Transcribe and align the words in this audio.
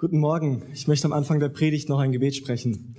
Guten 0.00 0.18
Morgen. 0.18 0.62
Ich 0.72 0.88
möchte 0.88 1.04
am 1.04 1.12
Anfang 1.12 1.40
der 1.40 1.50
Predigt 1.50 1.90
noch 1.90 1.98
ein 1.98 2.10
Gebet 2.10 2.34
sprechen. 2.34 2.96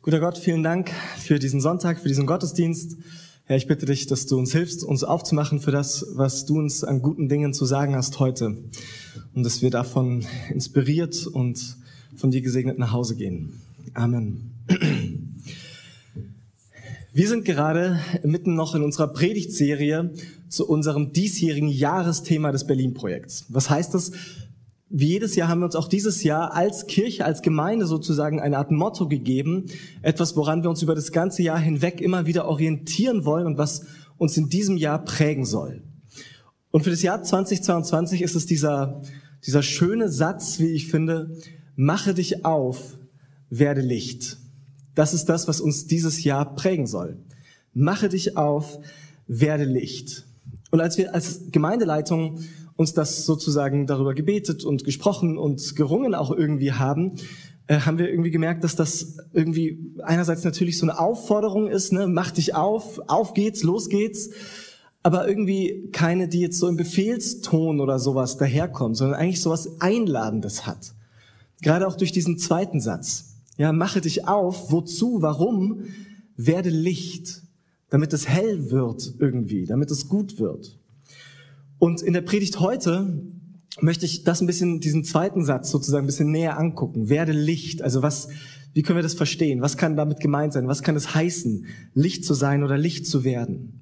Guter 0.00 0.20
Gott, 0.20 0.38
vielen 0.38 0.62
Dank 0.62 0.90
für 1.18 1.38
diesen 1.38 1.60
Sonntag, 1.60 2.00
für 2.00 2.08
diesen 2.08 2.24
Gottesdienst. 2.24 2.96
Herr, 3.44 3.58
ich 3.58 3.66
bitte 3.66 3.84
dich, 3.84 4.06
dass 4.06 4.24
du 4.24 4.38
uns 4.38 4.50
hilfst, 4.52 4.84
uns 4.84 5.04
aufzumachen 5.04 5.60
für 5.60 5.70
das, 5.70 6.06
was 6.14 6.46
du 6.46 6.58
uns 6.58 6.82
an 6.82 7.02
guten 7.02 7.28
Dingen 7.28 7.52
zu 7.52 7.66
sagen 7.66 7.94
hast 7.94 8.20
heute. 8.20 8.56
Und 9.34 9.42
dass 9.42 9.60
wir 9.60 9.68
davon 9.68 10.24
inspiriert 10.48 11.26
und 11.26 11.76
von 12.16 12.30
dir 12.30 12.40
gesegnet 12.40 12.78
nach 12.78 12.92
Hause 12.92 13.16
gehen. 13.16 13.60
Amen. 13.92 14.54
Wir 17.12 17.28
sind 17.28 17.44
gerade 17.44 18.00
mitten 18.22 18.54
noch 18.54 18.74
in 18.74 18.82
unserer 18.82 19.08
Predigtserie 19.08 20.10
zu 20.48 20.66
unserem 20.66 21.12
diesjährigen 21.12 21.68
Jahresthema 21.68 22.50
des 22.50 22.66
Berlin-Projekts. 22.66 23.44
Was 23.50 23.68
heißt 23.68 23.92
das? 23.92 24.12
Wie 24.90 25.08
jedes 25.08 25.34
Jahr 25.34 25.48
haben 25.48 25.60
wir 25.60 25.66
uns 25.66 25.76
auch 25.76 25.88
dieses 25.88 26.22
Jahr 26.22 26.52
als 26.54 26.86
Kirche, 26.86 27.24
als 27.24 27.42
Gemeinde 27.42 27.86
sozusagen 27.86 28.40
eine 28.40 28.58
Art 28.58 28.70
Motto 28.70 29.08
gegeben, 29.08 29.64
etwas, 30.02 30.36
woran 30.36 30.62
wir 30.62 30.70
uns 30.70 30.82
über 30.82 30.94
das 30.94 31.10
ganze 31.10 31.42
Jahr 31.42 31.58
hinweg 31.58 32.00
immer 32.00 32.26
wieder 32.26 32.46
orientieren 32.46 33.24
wollen 33.24 33.46
und 33.46 33.58
was 33.58 33.86
uns 34.18 34.36
in 34.36 34.48
diesem 34.48 34.76
Jahr 34.76 35.02
prägen 35.04 35.44
soll. 35.44 35.82
Und 36.70 36.82
für 36.82 36.90
das 36.90 37.02
Jahr 37.02 37.22
2022 37.22 38.22
ist 38.22 38.34
es 38.34 38.46
dieser, 38.46 39.02
dieser 39.46 39.62
schöne 39.62 40.10
Satz, 40.10 40.58
wie 40.58 40.72
ich 40.72 40.88
finde, 40.88 41.38
mache 41.76 42.14
dich 42.14 42.44
auf, 42.44 42.94
werde 43.48 43.80
Licht. 43.80 44.38
Das 44.94 45.14
ist 45.14 45.26
das, 45.26 45.48
was 45.48 45.60
uns 45.60 45.86
dieses 45.86 46.24
Jahr 46.24 46.54
prägen 46.54 46.86
soll. 46.86 47.18
Mache 47.72 48.08
dich 48.08 48.36
auf, 48.36 48.78
werde 49.26 49.64
Licht. 49.64 50.24
Und 50.70 50.80
als 50.80 50.98
wir 50.98 51.14
als 51.14 51.50
Gemeindeleitung 51.50 52.40
uns 52.76 52.92
das 52.92 53.24
sozusagen 53.24 53.86
darüber 53.86 54.14
gebetet 54.14 54.64
und 54.64 54.84
gesprochen 54.84 55.38
und 55.38 55.76
gerungen 55.76 56.14
auch 56.14 56.30
irgendwie 56.30 56.72
haben, 56.72 57.16
äh, 57.66 57.80
haben 57.80 57.98
wir 57.98 58.10
irgendwie 58.10 58.30
gemerkt, 58.30 58.64
dass 58.64 58.76
das 58.76 59.18
irgendwie 59.32 59.94
einerseits 60.02 60.44
natürlich 60.44 60.78
so 60.78 60.86
eine 60.86 60.98
Aufforderung 60.98 61.68
ist, 61.68 61.92
ne, 61.92 62.06
mach 62.06 62.30
dich 62.30 62.54
auf, 62.54 63.00
auf 63.06 63.32
geht's, 63.34 63.62
los 63.62 63.88
geht's, 63.88 64.30
aber 65.02 65.28
irgendwie 65.28 65.88
keine, 65.92 66.28
die 66.28 66.40
jetzt 66.40 66.58
so 66.58 66.68
im 66.68 66.76
Befehlston 66.76 67.80
oder 67.80 67.98
sowas 67.98 68.36
daherkommt, 68.36 68.96
sondern 68.96 69.18
eigentlich 69.18 69.40
sowas 69.40 69.80
Einladendes 69.80 70.66
hat. 70.66 70.94
Gerade 71.62 71.86
auch 71.86 71.96
durch 71.96 72.12
diesen 72.12 72.38
zweiten 72.38 72.80
Satz. 72.80 73.36
Ja, 73.56 73.72
mache 73.72 74.00
dich 74.00 74.26
auf, 74.26 74.72
wozu, 74.72 75.22
warum, 75.22 75.84
werde 76.36 76.70
Licht, 76.70 77.42
damit 77.90 78.12
es 78.12 78.28
hell 78.28 78.70
wird 78.70 79.14
irgendwie, 79.18 79.66
damit 79.66 79.90
es 79.90 80.08
gut 80.08 80.38
wird. 80.38 80.78
Und 81.78 82.02
in 82.02 82.12
der 82.12 82.22
Predigt 82.22 82.60
heute 82.60 83.22
möchte 83.80 84.06
ich 84.06 84.24
das 84.24 84.40
ein 84.40 84.46
bisschen, 84.46 84.80
diesen 84.80 85.04
zweiten 85.04 85.44
Satz 85.44 85.70
sozusagen 85.70 86.04
ein 86.04 86.06
bisschen 86.06 86.30
näher 86.30 86.58
angucken. 86.58 87.08
Werde 87.08 87.32
Licht. 87.32 87.82
Also 87.82 88.02
was, 88.02 88.28
wie 88.72 88.82
können 88.82 88.98
wir 88.98 89.02
das 89.02 89.14
verstehen? 89.14 89.60
Was 89.60 89.76
kann 89.76 89.96
damit 89.96 90.20
gemeint 90.20 90.52
sein? 90.52 90.68
Was 90.68 90.82
kann 90.82 90.96
es 90.96 91.14
heißen, 91.14 91.66
Licht 91.94 92.24
zu 92.24 92.34
sein 92.34 92.62
oder 92.62 92.78
Licht 92.78 93.06
zu 93.06 93.24
werden? 93.24 93.80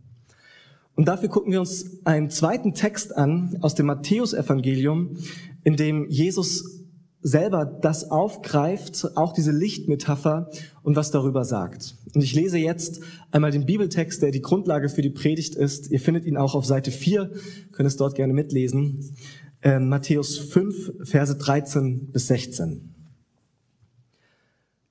Und 0.94 1.08
dafür 1.08 1.28
gucken 1.28 1.52
wir 1.52 1.60
uns 1.60 2.04
einen 2.04 2.30
zweiten 2.30 2.74
Text 2.74 3.16
an 3.16 3.56
aus 3.60 3.74
dem 3.74 3.86
Matthäusevangelium, 3.86 5.16
in 5.64 5.76
dem 5.76 6.08
Jesus 6.08 6.81
selber 7.22 7.64
das 7.64 8.10
aufgreift, 8.10 9.16
auch 9.16 9.32
diese 9.32 9.52
Lichtmetapher 9.52 10.50
und 10.82 10.96
was 10.96 11.10
darüber 11.10 11.44
sagt. 11.44 11.96
Und 12.14 12.22
ich 12.22 12.34
lese 12.34 12.58
jetzt 12.58 13.00
einmal 13.30 13.52
den 13.52 13.64
Bibeltext, 13.64 14.20
der 14.22 14.32
die 14.32 14.42
Grundlage 14.42 14.88
für 14.88 15.02
die 15.02 15.10
Predigt 15.10 15.54
ist. 15.54 15.90
Ihr 15.90 16.00
findet 16.00 16.24
ihn 16.24 16.36
auch 16.36 16.54
auf 16.54 16.66
Seite 16.66 16.90
4, 16.90 17.30
könnt 17.70 17.86
es 17.86 17.96
dort 17.96 18.16
gerne 18.16 18.32
mitlesen. 18.32 19.14
Äh, 19.62 19.78
Matthäus 19.78 20.36
5, 20.36 21.08
Verse 21.08 21.36
13 21.36 22.08
bis 22.10 22.26
16. 22.26 22.92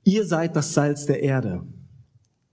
Ihr 0.03 0.25
seid 0.25 0.55
das 0.55 0.73
Salz 0.73 1.05
der 1.05 1.21
Erde. 1.21 1.63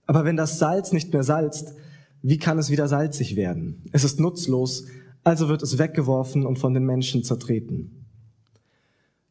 Aber 0.05 0.25
wenn 0.25 0.35
das 0.35 0.59
Salz 0.59 0.91
nicht 0.91 1.13
mehr 1.13 1.23
salzt, 1.23 1.73
wie 2.21 2.37
kann 2.37 2.59
es 2.59 2.69
wieder 2.69 2.87
salzig 2.87 3.37
werden? 3.37 3.83
Es 3.93 4.03
ist 4.03 4.19
nutzlos, 4.19 4.85
also 5.23 5.47
wird 5.47 5.63
es 5.63 5.77
weggeworfen 5.77 6.45
und 6.45 6.59
von 6.59 6.73
den 6.73 6.83
Menschen 6.83 7.23
zertreten. 7.23 8.08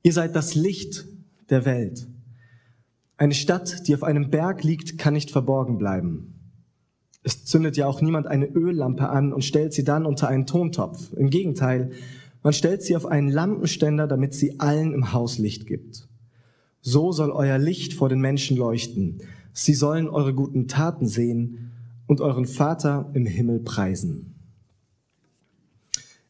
Ihr 0.03 0.13
seid 0.13 0.37
das 0.37 0.55
Licht 0.55 1.07
der 1.51 1.65
Welt. 1.65 2.07
Eine 3.17 3.35
Stadt, 3.35 3.89
die 3.89 3.95
auf 3.95 4.05
einem 4.05 4.31
Berg 4.31 4.63
liegt, 4.63 4.97
kann 4.97 5.15
nicht 5.15 5.31
verborgen 5.31 5.77
bleiben. 5.79 6.35
Es 7.25 7.45
zündet 7.45 7.77
ja 7.77 7.87
auch 7.87 8.01
niemand 8.01 8.27
eine 8.27 8.47
Öllampe 8.47 9.09
an 9.09 9.33
und 9.33 9.45
stellt 9.45 9.73
sie 9.73 9.85
dann 9.85 10.07
unter 10.07 10.29
einen 10.29 10.47
Tontopf. 10.47 11.13
Im 11.15 11.31
Gegenteil, 11.31 11.91
man 12.43 12.53
stellt 12.53 12.83
sie 12.83 12.97
auf 12.97 13.07
einen 13.07 13.29
Lampenständer, 13.29 14.07
damit 14.07 14.35
sie 14.35 14.61
allen 14.61 14.95
im 14.95 15.13
Haus 15.13 15.39
Licht 15.39 15.67
gibt. 15.67 16.09
So 16.81 17.13
soll 17.13 17.31
euer 17.33 17.59
Licht 17.59 17.93
vor 17.93 18.09
den 18.09 18.21
Menschen 18.21 18.57
leuchten. 18.57 19.19
Sie 19.53 19.75
sollen 19.75 20.09
eure 20.09 20.33
guten 20.33 20.69
Taten 20.69 21.09
sehen 21.09 21.73
und 22.07 22.21
euren 22.21 22.47
Vater 22.47 23.11
im 23.15 23.27
Himmel 23.27 23.59
preisen. 23.61 24.35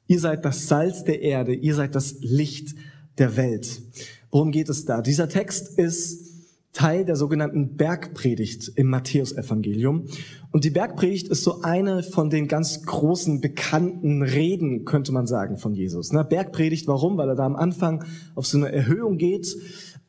Ihr 0.06 0.21
seid 0.21 0.45
das 0.47 0.67
Salz 0.67 1.05
der 1.05 1.21
Erde, 1.21 1.55
ihr 1.55 1.75
seid 1.75 1.95
das 1.95 2.17
Licht 2.21 2.75
der 3.19 3.37
Welt. 3.37 3.83
Worum 4.31 4.51
geht 4.51 4.69
es 4.69 4.84
da? 4.84 5.03
Dieser 5.03 5.29
Text 5.29 5.79
ist 5.79 6.29
Teil 6.73 7.05
der 7.05 7.17
sogenannten 7.17 7.77
Bergpredigt 7.77 8.73
im 8.77 8.89
Matthäusevangelium. 8.89 10.05
Und 10.53 10.65
die 10.65 10.71
Bergpredigt 10.71 11.29
ist 11.29 11.43
so 11.43 11.62
eine 11.62 12.03
von 12.03 12.31
den 12.31 12.47
ganz 12.47 12.84
großen 12.84 13.41
bekannten 13.41 14.23
Reden, 14.23 14.84
könnte 14.84 15.12
man 15.12 15.27
sagen, 15.27 15.56
von 15.56 15.75
Jesus. 15.75 16.12
Na, 16.12 16.23
Bergpredigt, 16.23 16.87
warum? 16.87 17.17
Weil 17.17 17.31
er 17.31 17.34
da 17.34 17.47
am 17.47 17.56
Anfang 17.56 18.05
auf 18.34 18.47
so 18.47 18.59
eine 18.59 18.71
Erhöhung 18.71 19.19
geht. 19.19 19.56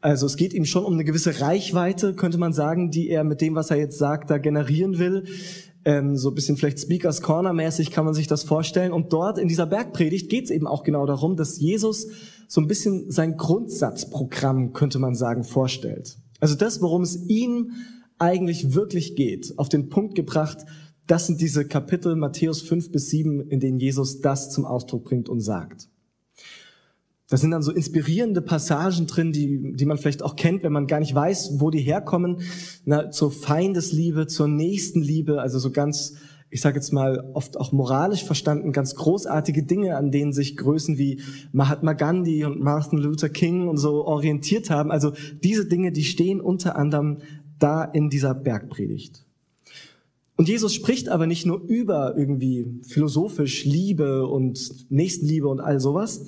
Also 0.01 0.25
es 0.25 0.37
geht 0.37 0.53
ihm 0.53 0.65
schon 0.65 0.85
um 0.85 0.93
eine 0.93 1.03
gewisse 1.03 1.41
Reichweite, 1.41 2.13
könnte 2.13 2.37
man 2.37 2.53
sagen, 2.53 2.91
die 2.91 3.09
er 3.09 3.23
mit 3.23 3.41
dem, 3.41 3.55
was 3.55 3.71
er 3.71 3.77
jetzt 3.77 3.97
sagt, 3.97 4.29
da 4.29 4.37
generieren 4.37 4.99
will. 4.99 5.25
Ähm, 5.85 6.17
so 6.17 6.29
ein 6.29 6.35
bisschen 6.35 6.57
vielleicht 6.57 6.79
Speakers 6.79 7.21
Corner 7.21 7.53
mäßig 7.53 7.91
kann 7.91 8.05
man 8.05 8.13
sich 8.13 8.27
das 8.27 8.43
vorstellen. 8.43 8.91
Und 8.91 9.13
dort 9.13 9.37
in 9.37 9.47
dieser 9.47 9.65
Bergpredigt 9.65 10.29
geht 10.29 10.45
es 10.45 10.51
eben 10.51 10.67
auch 10.67 10.83
genau 10.83 11.05
darum, 11.05 11.35
dass 11.35 11.59
Jesus 11.59 12.07
so 12.47 12.59
ein 12.61 12.67
bisschen 12.67 13.09
sein 13.11 13.37
Grundsatzprogramm, 13.37 14.73
könnte 14.73 14.99
man 14.99 15.15
sagen, 15.15 15.43
vorstellt. 15.43 16.17
Also 16.39 16.55
das, 16.55 16.81
worum 16.81 17.03
es 17.03 17.27
ihm 17.27 17.71
eigentlich 18.17 18.73
wirklich 18.73 19.15
geht, 19.15 19.53
auf 19.57 19.69
den 19.69 19.89
Punkt 19.89 20.15
gebracht, 20.15 20.65
das 21.07 21.27
sind 21.27 21.41
diese 21.41 21.65
Kapitel 21.65 22.15
Matthäus 22.15 22.61
5 22.61 22.91
bis 22.91 23.09
7, 23.09 23.49
in 23.49 23.59
denen 23.59 23.79
Jesus 23.79 24.21
das 24.21 24.51
zum 24.51 24.65
Ausdruck 24.65 25.05
bringt 25.05 25.29
und 25.29 25.39
sagt. 25.39 25.89
Da 27.29 27.37
sind 27.37 27.51
dann 27.51 27.61
so 27.61 27.71
inspirierende 27.71 28.41
Passagen 28.41 29.05
drin, 29.05 29.31
die, 29.31 29.73
die 29.75 29.85
man 29.85 29.97
vielleicht 29.97 30.23
auch 30.23 30.35
kennt, 30.35 30.63
wenn 30.63 30.73
man 30.73 30.87
gar 30.87 30.99
nicht 30.99 31.13
weiß, 31.13 31.59
wo 31.59 31.69
die 31.69 31.81
herkommen. 31.81 32.41
Na, 32.85 33.11
zur 33.11 33.31
Feindesliebe, 33.31 34.25
zur 34.27 34.47
Nächstenliebe, 34.47 35.39
also 35.39 35.59
so 35.59 35.71
ganz 35.71 36.15
ich 36.51 36.61
sage 36.61 36.77
jetzt 36.77 36.91
mal, 36.91 37.29
oft 37.33 37.57
auch 37.57 37.71
moralisch 37.71 38.23
verstanden, 38.23 38.71
ganz 38.71 38.95
großartige 38.95 39.63
Dinge, 39.63 39.97
an 39.97 40.11
denen 40.11 40.33
sich 40.33 40.57
Größen 40.57 40.97
wie 40.97 41.21
Mahatma 41.51 41.93
Gandhi 41.93 42.43
und 42.45 42.59
Martin 42.59 42.97
Luther 42.97 43.29
King 43.29 43.67
und 43.67 43.77
so 43.77 44.05
orientiert 44.05 44.69
haben. 44.69 44.91
Also 44.91 45.13
diese 45.43 45.67
Dinge, 45.67 45.91
die 45.91 46.03
stehen 46.03 46.41
unter 46.41 46.75
anderem 46.75 47.19
da 47.59 47.83
in 47.83 48.09
dieser 48.09 48.33
Bergpredigt. 48.33 49.25
Und 50.37 50.47
Jesus 50.47 50.73
spricht 50.73 51.09
aber 51.09 51.27
nicht 51.27 51.45
nur 51.45 51.61
über 51.61 52.15
irgendwie 52.17 52.79
philosophisch 52.87 53.65
Liebe 53.65 54.25
und 54.25 54.89
Nächstenliebe 54.89 55.47
und 55.47 55.59
all 55.59 55.79
sowas, 55.79 56.25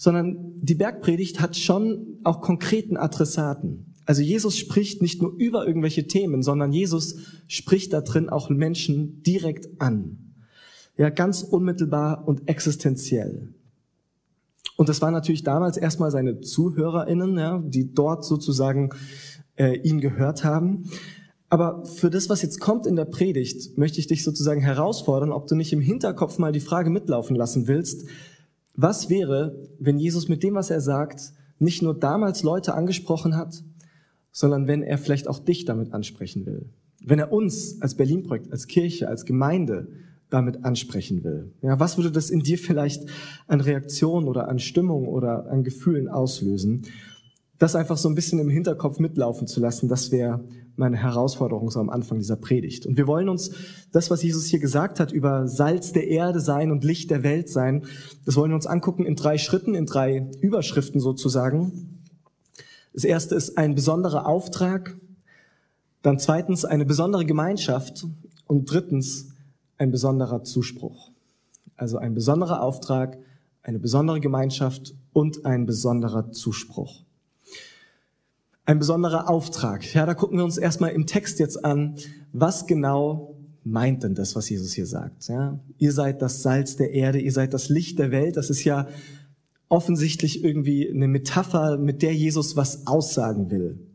sondern 0.00 0.54
die 0.62 0.76
Bergpredigt 0.76 1.42
hat 1.42 1.58
schon 1.58 2.20
auch 2.24 2.40
konkreten 2.40 2.96
Adressaten. 2.96 3.92
Also 4.06 4.22
Jesus 4.22 4.56
spricht 4.56 5.02
nicht 5.02 5.20
nur 5.20 5.34
über 5.36 5.66
irgendwelche 5.66 6.06
Themen, 6.06 6.42
sondern 6.42 6.72
Jesus 6.72 7.16
spricht 7.48 7.92
da 7.92 8.00
drin 8.00 8.30
auch 8.30 8.48
Menschen 8.48 9.22
direkt 9.22 9.78
an. 9.78 10.32
Ja, 10.96 11.10
ganz 11.10 11.42
unmittelbar 11.42 12.26
und 12.26 12.48
existenziell. 12.48 13.52
Und 14.78 14.88
das 14.88 15.02
waren 15.02 15.12
natürlich 15.12 15.42
damals 15.42 15.76
erstmal 15.76 16.10
seine 16.10 16.40
ZuhörerInnen, 16.40 17.36
ja, 17.36 17.62
die 17.62 17.92
dort 17.92 18.24
sozusagen 18.24 18.88
äh, 19.56 19.76
ihn 19.80 20.00
gehört 20.00 20.44
haben. 20.44 20.84
Aber 21.50 21.84
für 21.84 22.08
das, 22.08 22.30
was 22.30 22.40
jetzt 22.40 22.58
kommt 22.58 22.86
in 22.86 22.96
der 22.96 23.04
Predigt, 23.04 23.76
möchte 23.76 24.00
ich 24.00 24.06
dich 24.06 24.24
sozusagen 24.24 24.62
herausfordern, 24.62 25.30
ob 25.30 25.46
du 25.46 25.56
nicht 25.56 25.74
im 25.74 25.82
Hinterkopf 25.82 26.38
mal 26.38 26.52
die 26.52 26.60
Frage 26.60 26.88
mitlaufen 26.88 27.36
lassen 27.36 27.68
willst, 27.68 28.08
was 28.82 29.10
wäre, 29.10 29.56
wenn 29.78 29.98
Jesus 29.98 30.28
mit 30.28 30.42
dem, 30.42 30.54
was 30.54 30.70
er 30.70 30.80
sagt, 30.80 31.32
nicht 31.58 31.82
nur 31.82 31.94
damals 31.94 32.42
Leute 32.42 32.74
angesprochen 32.74 33.36
hat, 33.36 33.62
sondern 34.32 34.66
wenn 34.66 34.82
er 34.82 34.98
vielleicht 34.98 35.28
auch 35.28 35.38
dich 35.38 35.64
damit 35.64 35.92
ansprechen 35.92 36.46
will. 36.46 36.66
Wenn 37.04 37.18
er 37.18 37.32
uns 37.32 37.80
als 37.82 37.94
Berlin-Projekt, 37.94 38.52
als 38.52 38.66
Kirche, 38.66 39.08
als 39.08 39.24
Gemeinde 39.24 39.88
damit 40.30 40.64
ansprechen 40.64 41.24
will. 41.24 41.52
Ja, 41.60 41.80
was 41.80 41.98
würde 41.98 42.12
das 42.12 42.30
in 42.30 42.40
dir 42.40 42.56
vielleicht 42.56 43.04
an 43.48 43.60
Reaktion 43.60 44.28
oder 44.28 44.48
an 44.48 44.58
Stimmung 44.58 45.08
oder 45.08 45.50
an 45.50 45.64
Gefühlen 45.64 46.08
auslösen? 46.08 46.84
Das 47.58 47.74
einfach 47.74 47.96
so 47.96 48.08
ein 48.08 48.14
bisschen 48.14 48.38
im 48.38 48.48
Hinterkopf 48.48 49.00
mitlaufen 49.00 49.46
zu 49.46 49.60
lassen, 49.60 49.88
das 49.88 50.12
wäre 50.12 50.44
meine 50.80 50.96
Herausforderung 50.96 51.70
so 51.70 51.78
am 51.78 51.90
Anfang 51.90 52.18
dieser 52.18 52.36
Predigt. 52.36 52.86
Und 52.86 52.96
wir 52.96 53.06
wollen 53.06 53.28
uns 53.28 53.52
das, 53.92 54.10
was 54.10 54.22
Jesus 54.22 54.46
hier 54.46 54.58
gesagt 54.58 54.98
hat 54.98 55.12
über 55.12 55.46
Salz 55.46 55.92
der 55.92 56.08
Erde 56.08 56.40
sein 56.40 56.72
und 56.72 56.82
Licht 56.82 57.10
der 57.10 57.22
Welt 57.22 57.48
sein, 57.48 57.84
das 58.24 58.34
wollen 58.34 58.50
wir 58.50 58.56
uns 58.56 58.66
angucken 58.66 59.04
in 59.04 59.14
drei 59.14 59.38
Schritten, 59.38 59.76
in 59.76 59.86
drei 59.86 60.28
Überschriften 60.40 61.00
sozusagen. 61.00 62.00
Das 62.92 63.04
erste 63.04 63.36
ist 63.36 63.56
ein 63.56 63.76
besonderer 63.76 64.26
Auftrag, 64.26 64.96
dann 66.02 66.18
zweitens 66.18 66.64
eine 66.64 66.86
besondere 66.86 67.24
Gemeinschaft 67.24 68.06
und 68.46 68.70
drittens 68.70 69.28
ein 69.76 69.90
besonderer 69.90 70.42
Zuspruch. 70.42 71.10
Also 71.76 71.98
ein 71.98 72.14
besonderer 72.14 72.62
Auftrag, 72.62 73.18
eine 73.62 73.78
besondere 73.78 74.20
Gemeinschaft 74.20 74.94
und 75.12 75.44
ein 75.44 75.66
besonderer 75.66 76.32
Zuspruch. 76.32 77.04
Ein 78.70 78.78
besonderer 78.78 79.28
Auftrag. 79.28 79.94
Ja, 79.94 80.06
da 80.06 80.14
gucken 80.14 80.38
wir 80.38 80.44
uns 80.44 80.56
erstmal 80.56 80.92
im 80.92 81.04
Text 81.04 81.40
jetzt 81.40 81.64
an, 81.64 81.96
was 82.32 82.68
genau 82.68 83.34
meint 83.64 84.04
denn 84.04 84.14
das, 84.14 84.36
was 84.36 84.48
Jesus 84.48 84.74
hier 84.74 84.86
sagt? 84.86 85.26
Ja, 85.26 85.58
ihr 85.78 85.90
seid 85.90 86.22
das 86.22 86.42
Salz 86.42 86.76
der 86.76 86.92
Erde, 86.92 87.18
ihr 87.18 87.32
seid 87.32 87.52
das 87.52 87.68
Licht 87.68 87.98
der 87.98 88.12
Welt. 88.12 88.36
Das 88.36 88.48
ist 88.48 88.62
ja 88.62 88.86
offensichtlich 89.68 90.44
irgendwie 90.44 90.88
eine 90.88 91.08
Metapher, 91.08 91.78
mit 91.78 92.00
der 92.00 92.14
Jesus 92.14 92.54
was 92.54 92.86
aussagen 92.86 93.50
will. 93.50 93.89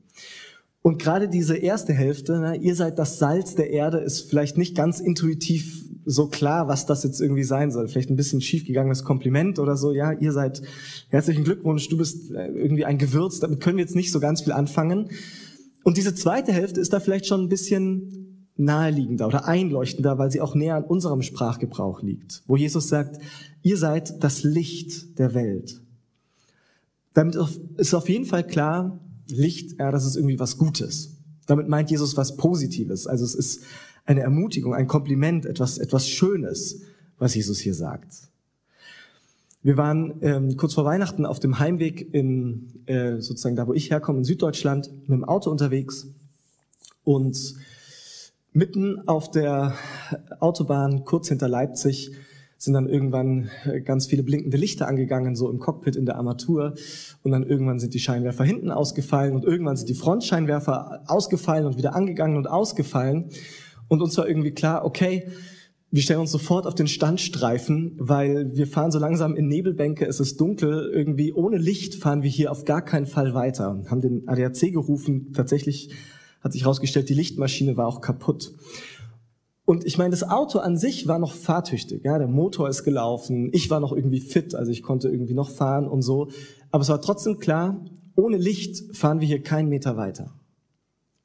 Und 0.86 1.02
gerade 1.02 1.28
diese 1.28 1.58
erste 1.58 1.94
Hälfte, 1.94 2.40
ne, 2.40 2.58
ihr 2.58 2.76
seid 2.76 3.00
das 3.00 3.18
Salz 3.18 3.56
der 3.56 3.72
Erde, 3.72 3.98
ist 3.98 4.30
vielleicht 4.30 4.56
nicht 4.56 4.76
ganz 4.76 5.00
intuitiv 5.00 5.84
so 6.06 6.28
klar, 6.28 6.68
was 6.68 6.86
das 6.86 7.04
jetzt 7.04 7.20
irgendwie 7.20 7.44
sein 7.44 7.72
soll. 7.72 7.88
Vielleicht 7.88 8.12
ein 8.12 8.16
bisschen 8.16 8.40
schiefgegangenes 8.40 9.04
Kompliment 9.04 9.58
oder 9.58 9.78
so. 9.78 9.94
Ja, 9.94 10.12
ihr 10.12 10.32
seid 10.32 10.62
herzlichen 11.10 11.44
Glückwunsch, 11.44 11.90
du 11.90 11.98
bist 11.98 12.30
äh, 12.30 12.50
irgendwie 12.50 12.86
ein 12.86 13.00
Gewürz. 13.00 13.40
Damit 13.40 13.62
können 13.62 13.78
wir 13.78 13.84
jetzt 13.84 13.96
nicht 13.96 14.12
so 14.12 14.20
ganz 14.20 14.44
viel 14.44 14.54
anfangen. 14.54 15.10
Und 15.84 15.98
diese 15.98 16.14
zweite 16.14 16.52
Hälfte 16.54 16.82
ist 16.82 16.94
da 16.94 17.00
vielleicht 17.00 17.26
schon 17.26 17.42
ein 17.42 17.50
bisschen 17.50 18.52
naheliegender 18.56 19.26
oder 19.26 19.48
einleuchtender, 19.48 20.20
weil 20.20 20.30
sie 20.30 20.42
auch 20.42 20.54
näher 20.54 20.76
an 20.76 20.84
unserem 20.84 21.24
Sprachgebrauch 21.24 22.04
liegt, 22.04 22.44
wo 22.46 22.58
Jesus 22.58 22.90
sagt, 22.90 23.20
ihr 23.64 23.78
seid 23.78 24.24
das 24.24 24.44
Licht 24.44 25.18
der 25.18 25.34
Welt. 25.34 25.82
Damit 27.16 27.36
ist 27.78 27.96
auf 27.96 28.08
jeden 28.08 28.26
Fall 28.26 28.46
klar, 28.46 29.00
Licht, 29.28 29.80
ja, 29.80 29.92
das 29.92 30.06
ist 30.06 30.16
irgendwie 30.16 30.40
was 30.40 30.58
Gutes. 30.58 31.18
Damit 31.46 31.68
meint 31.68 31.92
Jesus 31.92 32.18
was 32.18 32.38
Positives. 32.38 33.08
Also 33.08 33.26
es 33.26 33.36
ist 33.36 33.64
eine 34.06 34.22
Ermutigung, 34.22 34.74
ein 34.74 34.88
Kompliment, 34.88 35.46
etwas, 35.46 35.78
etwas 35.78 36.08
Schönes, 36.08 36.82
was 37.18 37.36
Jesus 37.36 37.60
hier 37.60 37.74
sagt. 37.74 38.30
Wir 39.64 39.78
waren 39.78 40.20
ähm, 40.22 40.58
kurz 40.58 40.76
vor 40.76 40.86
Weihnachten 40.86 41.26
auf 41.26 41.40
dem 41.40 41.58
Heimweg 41.58 42.14
in 42.14 42.84
äh, 42.86 43.20
sozusagen 43.20 43.56
da, 43.56 43.66
wo 43.66 43.74
ich 43.74 43.90
herkomme, 43.90 44.20
in 44.20 44.24
Süddeutschland, 44.24 44.92
mit 45.02 45.18
dem 45.18 45.24
Auto 45.24 45.50
unterwegs 45.50 46.08
und 47.04 47.56
mitten 48.54 49.08
auf 49.08 49.32
der 49.32 49.76
Autobahn 50.40 51.04
kurz 51.04 51.30
hinter 51.30 51.48
Leipzig 51.48 52.12
sind 52.58 52.74
dann 52.74 52.88
irgendwann 52.88 53.50
äh, 53.66 53.82
ganz 53.82 54.08
viele 54.08 54.24
blinkende 54.24 54.58
Lichter 54.58 54.88
angegangen, 54.88 55.36
so 55.36 55.50
im 55.50 55.60
Cockpit 55.60 55.96
in 55.96 56.06
der 56.06 56.16
Armatur. 56.16 56.74
Und 57.24 57.32
dann 57.32 57.44
irgendwann 57.44 57.80
sind 57.80 57.94
die 57.94 58.00
Scheinwerfer 58.00 58.44
hinten 58.44 58.72
ausgefallen 58.72 59.36
und 59.36 59.46
irgendwann 59.46 59.78
sind 59.78 59.90
die 59.90 59.96
Frontscheinwerfer 59.96 61.04
ausgefallen 61.08 61.66
und 61.66 61.78
wieder 61.78 61.96
angegangen 61.96 62.38
und 62.38 62.48
ausgefallen. 62.48 63.30
Und 63.88 64.02
uns 64.02 64.18
war 64.18 64.28
irgendwie 64.28 64.52
klar, 64.52 64.86
okay, 64.86 65.28
wir 65.92 66.02
stellen 66.02 66.20
uns 66.20 66.32
sofort 66.32 66.68
auf 66.68 66.76
den 66.76 66.88
Standstreifen, 66.88 67.94
weil 67.98 68.56
wir 68.58 68.68
fahren 68.68 68.92
so 68.92 69.00
langsam 69.00 69.36
in 69.36 69.48
Nebelbänke, 69.48 70.06
es 70.06 70.20
ist 70.20 70.42
dunkel, 70.42 70.92
irgendwie 70.94 71.32
ohne 71.32 71.58
Licht 71.58 71.96
fahren 71.96 72.22
wir 72.22 72.30
hier 72.30 72.52
auf 72.52 72.66
gar 72.66 72.84
keinen 72.84 73.06
Fall 73.06 73.34
weiter. 73.34 73.82
Haben 73.90 74.02
den 74.02 74.28
ADAC 74.28 74.74
gerufen, 74.74 75.32
tatsächlich 75.34 75.92
hat 76.42 76.52
sich 76.54 76.64
herausgestellt, 76.64 77.10
die 77.10 77.14
Lichtmaschine 77.14 77.78
war 77.78 77.88
auch 77.88 78.02
kaputt. 78.02 78.52
Und 79.66 79.84
ich 79.84 79.98
meine, 79.98 80.12
das 80.12 80.24
Auto 80.24 80.60
an 80.60 80.78
sich 80.78 81.08
war 81.08 81.18
noch 81.18 81.34
fahrtüchtig, 81.34 82.04
ja, 82.06 82.20
der 82.20 82.28
Motor 82.28 82.70
ist 82.70 82.84
gelaufen, 82.84 83.50
ich 83.52 83.72
war 83.72 83.80
noch 83.80 83.92
irgendwie 83.92 84.20
fit, 84.20 84.54
also 84.54 84.72
ich 84.72 84.84
konnte 84.84 85.10
irgendwie 85.10 85.34
noch 85.34 85.50
fahren 85.50 85.88
und 85.88 86.04
so. 86.04 86.30
Aber 86.70 86.84
es 86.84 86.90
war 86.90 87.02
trotzdem 87.02 87.40
klar, 87.40 87.84
ohne 88.16 88.38
Licht 88.38 88.96
fahren 88.96 89.20
wir 89.20 89.28
hier 89.28 89.42
keinen 89.42 89.70
Meter 89.70 89.98
weiter. 89.98 90.34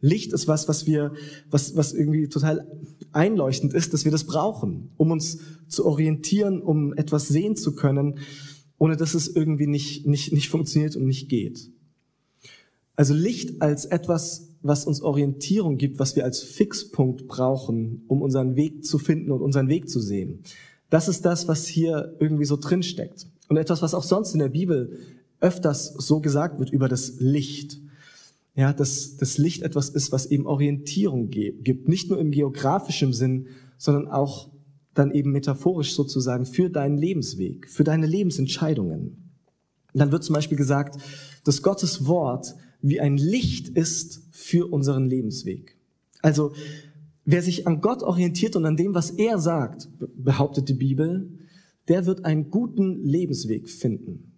Licht 0.01 0.33
ist 0.33 0.49
was, 0.49 0.67
was 0.69 0.87
wir, 0.87 1.13
was, 1.51 1.77
was 1.77 1.93
irgendwie 1.93 2.29
total 2.29 2.67
einleuchtend 3.13 3.75
ist, 3.75 3.93
dass 3.93 4.05
wir 4.05 4.13
das 4.13 4.25
brauchen, 4.25 4.91
um 4.97 5.11
uns 5.11 5.39
zu 5.69 5.85
orientieren, 5.85 6.63
um 6.63 6.95
etwas 6.95 7.29
sehen 7.29 7.57
zu 7.57 7.75
können, 7.75 8.19
ohne 8.79 8.97
dass 8.97 9.13
es 9.13 9.29
irgendwie 9.29 9.67
nicht, 9.67 10.07
nicht, 10.07 10.33
nicht 10.33 10.49
funktioniert 10.49 10.97
und 10.97 11.05
nicht 11.05 11.29
geht. 11.29 11.71
Also 12.97 13.13
Licht 13.13 13.61
als 13.61 13.85
etwas, 13.85 14.50
was 14.63 14.85
uns 14.85 15.01
Orientierung 15.01 15.79
gibt, 15.79 15.99
was 15.99 16.17
wir 16.17 16.25
als 16.25 16.43
Fixpunkt 16.43 17.27
brauchen, 17.27 18.05
um 18.09 18.23
unseren 18.23 18.57
Weg 18.57 18.85
zu 18.85 18.99
finden 18.99 19.31
und 19.31 19.41
unseren 19.41 19.69
Weg 19.69 19.89
zu 19.89 20.01
sehen. 20.01 20.43
Das 20.91 21.09
ist 21.09 21.25
das, 21.25 21.49
was 21.49 21.67
hier 21.67 22.17
irgendwie 22.19 22.45
so 22.45 22.57
drin 22.57 22.83
steckt. 22.83 23.27
Und 23.49 23.57
etwas, 23.57 23.81
was 23.83 23.95
auch 23.95 24.03
sonst 24.03 24.33
in 24.33 24.41
der 24.41 24.49
Bibel 24.49 24.99
öfters 25.41 25.95
so 25.95 26.21
gesagt 26.21 26.59
wird 26.59 26.71
über 26.71 26.89
das 26.89 27.15
Licht. 27.19 27.81
Ja, 28.55 28.73
dass 28.73 29.17
das 29.17 29.39
Licht 29.39 29.63
etwas 29.63 29.89
ist, 29.89 30.13
was 30.13 30.27
eben 30.27 30.47
Orientierung 30.47 31.31
gibt. 31.31 31.89
Nicht 31.89 32.11
nur 32.11 32.19
im 32.19 32.31
geografischen 32.31 33.13
Sinn, 33.13 33.47
sondern 33.79 34.09
auch 34.09 34.51
dann 34.93 35.13
eben 35.13 35.31
metaphorisch 35.31 35.95
sozusagen 35.95 36.45
für 36.45 36.69
deinen 36.69 36.99
Lebensweg, 36.99 37.69
für 37.71 37.85
deine 37.85 38.07
Lebensentscheidungen. 38.07 39.31
Und 39.93 39.99
dann 39.99 40.13
wird 40.13 40.25
zum 40.25 40.35
Beispiel 40.35 40.59
gesagt, 40.59 41.01
dass 41.45 41.63
Gottes 41.63 42.07
Wort 42.07 42.55
wie 42.83 43.01
ein 43.01 43.17
Licht 43.17 43.69
ist 43.69 44.23
für 44.31 44.73
unseren 44.73 45.07
Lebensweg. 45.07 45.77
Also 46.23 46.53
wer 47.25 47.43
sich 47.43 47.67
an 47.67 47.81
Gott 47.81 48.03
orientiert 48.03 48.57
und 48.57 48.65
an 48.67 48.77
dem, 48.77 48.95
was 48.95 49.11
er 49.11 49.39
sagt, 49.39 49.89
behauptet 50.17 50.69
die 50.69 50.75
Bibel, 50.75 51.31
der 51.89 52.07
wird 52.07 52.25
einen 52.25 52.51
guten 52.51 53.05
Lebensweg 53.05 53.69
finden. 53.69 54.33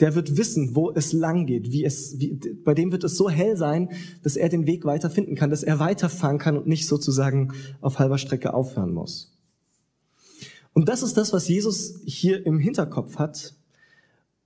Der 0.00 0.14
wird 0.14 0.36
wissen, 0.36 0.74
wo 0.74 0.90
es 0.90 1.12
lang 1.12 1.46
geht, 1.46 1.70
wie 1.70 1.84
es, 1.84 2.18
wie, 2.18 2.34
bei 2.64 2.74
dem 2.74 2.90
wird 2.90 3.04
es 3.04 3.16
so 3.16 3.30
hell 3.30 3.56
sein, 3.56 3.90
dass 4.22 4.36
er 4.36 4.48
den 4.48 4.66
Weg 4.66 4.84
weiter 4.84 5.08
finden 5.08 5.36
kann, 5.36 5.50
dass 5.50 5.62
er 5.62 5.78
weiterfahren 5.78 6.38
kann 6.38 6.56
und 6.56 6.66
nicht 6.66 6.88
sozusagen 6.88 7.52
auf 7.80 8.00
halber 8.00 8.18
Strecke 8.18 8.54
aufhören 8.54 8.92
muss. 8.92 9.32
Und 10.72 10.88
das 10.88 11.04
ist 11.04 11.16
das, 11.16 11.32
was 11.32 11.46
Jesus 11.46 12.00
hier 12.04 12.44
im 12.44 12.58
Hinterkopf 12.58 13.16
hat, 13.16 13.54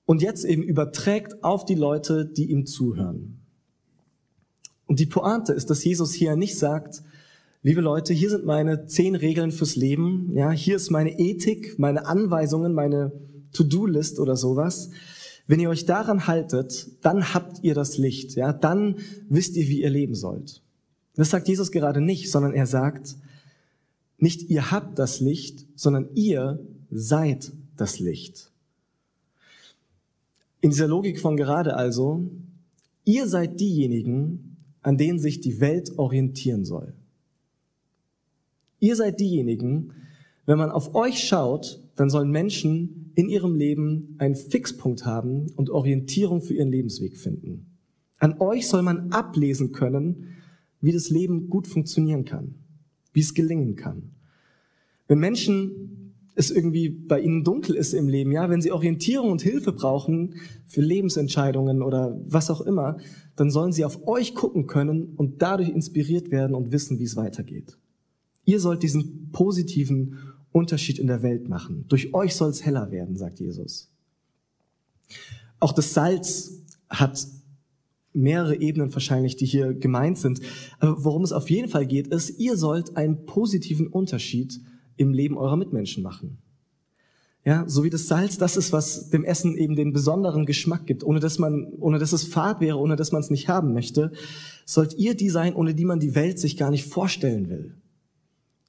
und 0.09 0.23
jetzt 0.23 0.47
eben 0.47 0.63
überträgt 0.63 1.45
auf 1.45 1.67
die 1.67 1.75
Leute, 1.75 2.25
die 2.25 2.51
ihm 2.51 2.65
zuhören. 2.65 3.43
Und 4.87 5.01
die 5.01 5.07
Pointe 5.07 5.53
ist, 5.53 5.69
dass 5.69 5.85
Jesus 5.85 6.15
hier 6.15 6.35
nicht 6.35 6.57
sagt, 6.57 7.03
liebe 7.63 7.83
Leute, 7.83 8.15
hier 8.15 8.31
sind 8.31 8.47
meine 8.47 8.87
zehn 8.87 9.17
Regeln 9.17 9.53
fürs 9.53 9.77
Leben, 9.77 10.31
ja, 10.33 10.51
hier 10.51 10.77
ist 10.77 10.89
meine 10.91 11.19
Ethik, 11.19 11.79
meine 11.79 12.07
Anweisungen, 12.07 12.73
meine 12.73 13.13
To-Do-List 13.53 14.19
oder 14.19 14.35
sowas. 14.35 14.89
Wenn 15.47 15.61
ihr 15.61 15.69
euch 15.69 15.85
daran 15.85 16.27
haltet, 16.27 16.89
dann 17.03 17.35
habt 17.35 17.63
ihr 17.63 17.75
das 17.75 17.99
Licht, 17.99 18.35
ja, 18.35 18.55
dann 18.55 18.97
wisst 19.29 19.57
ihr, 19.57 19.69
wie 19.69 19.83
ihr 19.83 19.91
leben 19.91 20.15
sollt. 20.15 20.63
Das 21.17 21.29
sagt 21.29 21.49
Jesus 21.49 21.71
gerade 21.71 22.01
nicht, 22.01 22.31
sondern 22.31 22.55
er 22.55 22.67
sagt, 22.67 23.17
nicht 24.17 24.49
ihr 24.49 24.71
habt 24.71 24.99
das 24.99 25.21
Licht, 25.21 25.67
sondern 25.77 26.09
ihr 26.15 26.61
seid 26.91 27.53
das 27.77 27.99
Licht. 27.99 28.51
In 30.61 30.71
dieser 30.71 30.89
Logik 30.89 31.21
von 31.21 31.37
gerade 31.37 31.77
also, 31.77 32.29
ihr 33.05 33.27
seid 33.29 33.61
diejenigen, 33.61 34.57
an 34.83 34.97
denen 34.97 35.19
sich 35.19 35.41
die 35.41 35.61
Welt 35.61 35.99
orientieren 35.99 36.65
soll. 36.65 36.95
Ihr 38.81 38.97
seid 38.97 39.21
diejenigen, 39.21 39.93
wenn 40.47 40.59
man 40.59 40.71
auf 40.71 40.95
euch 40.95 41.27
schaut, 41.27 41.81
dann 41.97 42.11
sollen 42.11 42.31
Menschen 42.31 43.13
in 43.17 43.29
ihrem 43.29 43.57
Leben 43.57 44.15
einen 44.19 44.37
Fixpunkt 44.37 45.05
haben 45.05 45.51
und 45.57 45.71
Orientierung 45.71 46.41
für 46.41 46.55
ihren 46.55 46.71
Lebensweg 46.71 47.17
finden. 47.17 47.67
An 48.19 48.41
euch 48.41 48.69
soll 48.69 48.83
man 48.83 49.11
ablesen 49.11 49.73
können, 49.73 50.37
wie 50.81 50.93
das 50.93 51.11
Leben 51.11 51.49
gut 51.49 51.67
funktionieren 51.67 52.25
kann, 52.25 52.55
wie 53.13 53.21
es 53.21 53.35
gelingen 53.35 53.77
kann. 53.77 54.11
Wenn 55.09 55.19
Menschen 55.19 56.08
es 56.39 56.53
irgendwie 56.53 56.89
bei 56.89 57.21
ihnen 57.21 57.43
dunkel 57.43 57.75
ist 57.75 57.93
im 57.93 58.07
Leben, 58.07 58.31
ja, 58.31 58.49
wenn 58.49 58.63
sie 58.63 58.71
Orientierung 58.71 59.33
und 59.33 59.43
Hilfe 59.43 59.73
brauchen 59.73 60.37
für 60.67 60.81
Lebensentscheidungen 60.81 61.83
oder 61.83 62.17
was 62.25 62.49
auch 62.49 62.61
immer, 62.61 62.99
dann 63.35 63.51
sollen 63.51 63.73
sie 63.73 63.85
auf 63.85 64.07
euch 64.07 64.37
gucken 64.37 64.69
können 64.69 65.15
und 65.17 65.43
dadurch 65.43 65.69
inspiriert 65.69 66.31
werden 66.31 66.55
und 66.55 66.71
wissen, 66.71 67.01
wie 67.01 67.05
es 67.05 67.17
weitergeht. 67.17 67.77
Ihr 68.45 68.61
sollt 68.61 68.85
diesen 68.85 69.31
positiven 69.33 70.19
Unterschied 70.53 71.01
in 71.01 71.09
der 71.09 71.25
Welt 71.25 71.49
machen. 71.49 71.85
Durch 71.89 72.15
euch 72.15 72.37
soll 72.37 72.51
es 72.51 72.65
heller 72.65 72.93
werden, 72.93 73.17
sagt 73.17 73.41
Jesus. 73.41 73.91
Auch 75.59 75.73
das 75.73 75.93
Salz 75.93 76.63
hat 76.89 77.27
mehrere 78.13 78.61
Ebenen 78.61 78.95
wahrscheinlich, 78.95 79.35
die 79.35 79.47
hier 79.47 79.75
gemeint 79.75 80.19
sind. 80.19 80.41
Aber 80.79 81.05
worum 81.05 81.25
es 81.25 81.33
auf 81.33 81.51
jeden 81.51 81.69
Fall 81.69 81.87
geht, 81.87 82.07
ist, 82.07 82.39
ihr 82.39 82.57
sollt 82.57 82.97
einen 82.97 83.27
positiven 83.27 83.89
Unterschied 83.89 84.61
im 84.99 85.13
Leben 85.13 85.39
eurer 85.39 85.57
Mitmenschen 85.57 86.03
machen. 86.03 86.39
Ja, 87.45 87.65
so 87.67 87.83
wie 87.83 87.91
das 87.91 88.09
Salz, 88.09 88.37
das 88.37 88.59
ist, 88.59 88.73
was 88.73 89.09
dem 89.09 89.25
Essen 89.25 89.57
eben 89.57 89.75
den 89.75 89.95
besonderen 89.95 90.45
Geschmack 90.45 90.87
gibt, 90.87 91.03
ohne 91.03 91.21
dass 91.21 91.39
man, 91.39 91.67
ohne 91.79 91.99
dass 91.99 92.13
es 92.13 92.25
fad 92.25 92.61
wäre, 92.61 92.79
ohne 92.79 92.97
dass 92.97 93.11
man 93.11 93.23
es 93.23 93.31
nicht 93.31 93.49
haben 93.49 93.73
möchte, 93.73 94.13
sollt 94.67 94.99
ihr 94.99 95.15
die 95.15 95.31
sein, 95.31 95.55
ohne 95.55 95.75
die 95.75 95.87
man 95.87 96.01
die 96.01 96.15
Welt 96.15 96.39
sich 96.39 96.59
gar 96.59 96.71
nicht 96.71 96.85
vorstellen 96.85 97.49
will. 97.49 97.75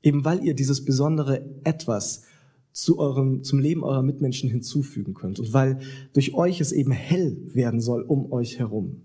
Eben 0.02 0.24
weil 0.24 0.46
ihr 0.46 0.54
dieses 0.54 0.86
besondere 0.86 1.44
Etwas 1.66 2.24
zu 2.72 3.00
eurem, 3.00 3.44
zum 3.44 3.60
Leben 3.60 3.84
eurer 3.84 4.04
Mitmenschen 4.04 4.50
hinzufügen 4.50 5.14
könnt 5.14 5.40
und 5.40 5.52
weil 5.52 5.80
durch 6.14 6.34
euch 6.34 6.62
es 6.62 6.72
eben 6.72 6.92
hell 6.92 7.38
werden 7.54 7.82
soll 7.82 8.04
um 8.04 8.32
euch 8.32 8.60
herum. 8.60 9.02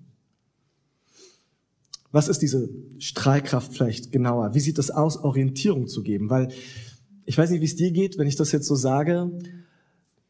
Was 2.12 2.28
ist 2.28 2.42
diese 2.42 2.68
Strahlkraft 2.98 3.72
vielleicht 3.72 4.12
genauer? 4.12 4.54
Wie 4.54 4.60
sieht 4.60 4.78
das 4.78 4.92
aus, 4.92 5.16
Orientierung 5.16 5.88
zu 5.88 6.04
geben? 6.04 6.30
Weil 6.30 6.48
ich 7.26 7.38
weiß 7.38 7.50
nicht, 7.50 7.60
wie 7.60 7.66
es 7.66 7.76
dir 7.76 7.90
geht, 7.90 8.18
wenn 8.18 8.26
ich 8.26 8.36
das 8.36 8.52
jetzt 8.52 8.66
so 8.66 8.74
sage. 8.74 9.30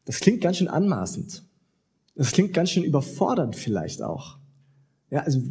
Das 0.05 0.19
klingt 0.19 0.41
ganz 0.41 0.57
schön 0.57 0.67
anmaßend. 0.67 1.43
Das 2.15 2.31
klingt 2.31 2.53
ganz 2.53 2.69
schön 2.69 2.83
überfordernd 2.83 3.55
vielleicht 3.55 4.01
auch. 4.01 4.37
Ja, 5.11 5.21
also 5.21 5.41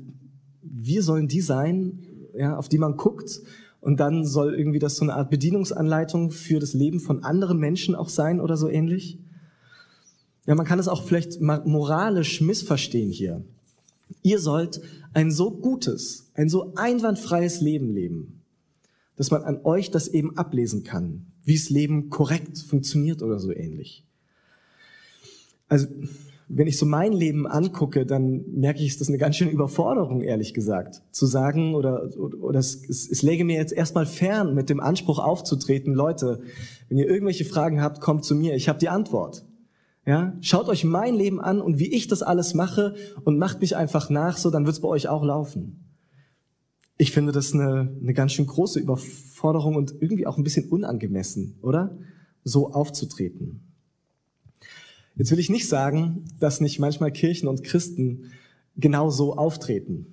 wir 0.62 1.02
sollen 1.02 1.28
die 1.28 1.40
sein, 1.40 2.06
ja, 2.36 2.56
auf 2.56 2.68
die 2.68 2.78
man 2.78 2.96
guckt 2.96 3.42
und 3.80 4.00
dann 4.00 4.24
soll 4.24 4.54
irgendwie 4.54 4.78
das 4.78 4.96
so 4.96 5.04
eine 5.04 5.14
Art 5.14 5.30
Bedienungsanleitung 5.30 6.30
für 6.30 6.58
das 6.58 6.72
Leben 6.72 7.00
von 7.00 7.22
anderen 7.22 7.58
Menschen 7.58 7.94
auch 7.94 8.08
sein 8.08 8.40
oder 8.40 8.56
so 8.56 8.68
ähnlich. 8.68 9.18
Ja, 10.46 10.54
man 10.54 10.66
kann 10.66 10.78
es 10.78 10.88
auch 10.88 11.04
vielleicht 11.04 11.40
moralisch 11.40 12.40
missverstehen 12.40 13.10
hier. 13.10 13.44
Ihr 14.22 14.38
sollt 14.38 14.80
ein 15.12 15.30
so 15.30 15.50
gutes, 15.50 16.30
ein 16.34 16.48
so 16.48 16.74
einwandfreies 16.76 17.60
Leben 17.60 17.94
leben, 17.94 18.33
dass 19.16 19.30
man 19.30 19.42
an 19.42 19.60
euch 19.64 19.90
das 19.90 20.08
eben 20.08 20.36
ablesen 20.36 20.84
kann, 20.84 21.26
wie 21.44 21.54
das 21.54 21.70
Leben 21.70 22.10
korrekt 22.10 22.58
funktioniert 22.58 23.22
oder 23.22 23.38
so 23.38 23.52
ähnlich. 23.52 24.04
Also, 25.68 25.86
wenn 26.48 26.66
ich 26.66 26.78
so 26.78 26.84
mein 26.84 27.12
Leben 27.12 27.46
angucke, 27.46 28.04
dann 28.04 28.44
merke 28.52 28.80
ich, 28.80 28.88
ist 28.88 29.00
das 29.00 29.08
eine 29.08 29.18
ganz 29.18 29.36
schöne 29.36 29.50
Überforderung, 29.50 30.20
ehrlich 30.20 30.52
gesagt. 30.52 31.02
Zu 31.10 31.26
sagen 31.26 31.74
oder, 31.74 32.10
oder 32.18 32.58
es, 32.58 32.86
es, 32.88 33.10
es 33.10 33.22
läge 33.22 33.44
mir 33.44 33.56
jetzt 33.56 33.72
erstmal 33.72 34.04
fern, 34.04 34.54
mit 34.54 34.68
dem 34.68 34.80
Anspruch 34.80 35.18
aufzutreten, 35.18 35.94
Leute, 35.94 36.40
wenn 36.88 36.98
ihr 36.98 37.08
irgendwelche 37.08 37.46
Fragen 37.46 37.80
habt, 37.80 38.00
kommt 38.00 38.24
zu 38.24 38.34
mir, 38.34 38.54
ich 38.54 38.68
habe 38.68 38.78
die 38.78 38.90
Antwort. 38.90 39.46
Ja, 40.06 40.36
schaut 40.42 40.68
euch 40.68 40.84
mein 40.84 41.14
Leben 41.14 41.40
an 41.40 41.62
und 41.62 41.78
wie 41.78 41.90
ich 41.90 42.08
das 42.08 42.22
alles 42.22 42.52
mache 42.52 42.94
und 43.24 43.38
macht 43.38 43.62
mich 43.62 43.74
einfach 43.74 44.10
nach, 44.10 44.36
so 44.36 44.50
dann 44.50 44.66
wird's 44.66 44.80
bei 44.80 44.88
euch 44.88 45.08
auch 45.08 45.24
laufen. 45.24 45.83
Ich 46.96 47.10
finde 47.10 47.32
das 47.32 47.52
eine, 47.52 47.92
eine 48.00 48.14
ganz 48.14 48.32
schön 48.32 48.46
große 48.46 48.78
Überforderung 48.78 49.76
und 49.76 49.94
irgendwie 50.00 50.26
auch 50.26 50.38
ein 50.38 50.44
bisschen 50.44 50.68
unangemessen, 50.68 51.56
oder? 51.60 51.96
So 52.44 52.72
aufzutreten. 52.72 53.60
Jetzt 55.16 55.30
will 55.30 55.38
ich 55.38 55.50
nicht 55.50 55.68
sagen, 55.68 56.24
dass 56.40 56.60
nicht 56.60 56.78
manchmal 56.78 57.12
Kirchen 57.12 57.48
und 57.48 57.62
Christen 57.64 58.32
genau 58.76 59.10
so 59.10 59.36
auftreten. 59.36 60.06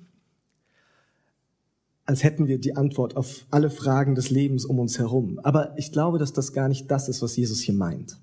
Als 2.05 2.23
hätten 2.23 2.47
wir 2.47 2.59
die 2.59 2.75
Antwort 2.75 3.15
auf 3.15 3.45
alle 3.51 3.69
Fragen 3.69 4.15
des 4.15 4.29
Lebens 4.29 4.65
um 4.65 4.79
uns 4.79 4.99
herum. 4.99 5.39
Aber 5.43 5.77
ich 5.77 5.91
glaube, 5.91 6.19
dass 6.19 6.33
das 6.33 6.53
gar 6.53 6.67
nicht 6.67 6.89
das 6.89 7.09
ist, 7.09 7.21
was 7.21 7.35
Jesus 7.35 7.61
hier 7.61 7.75
meint. 7.75 8.17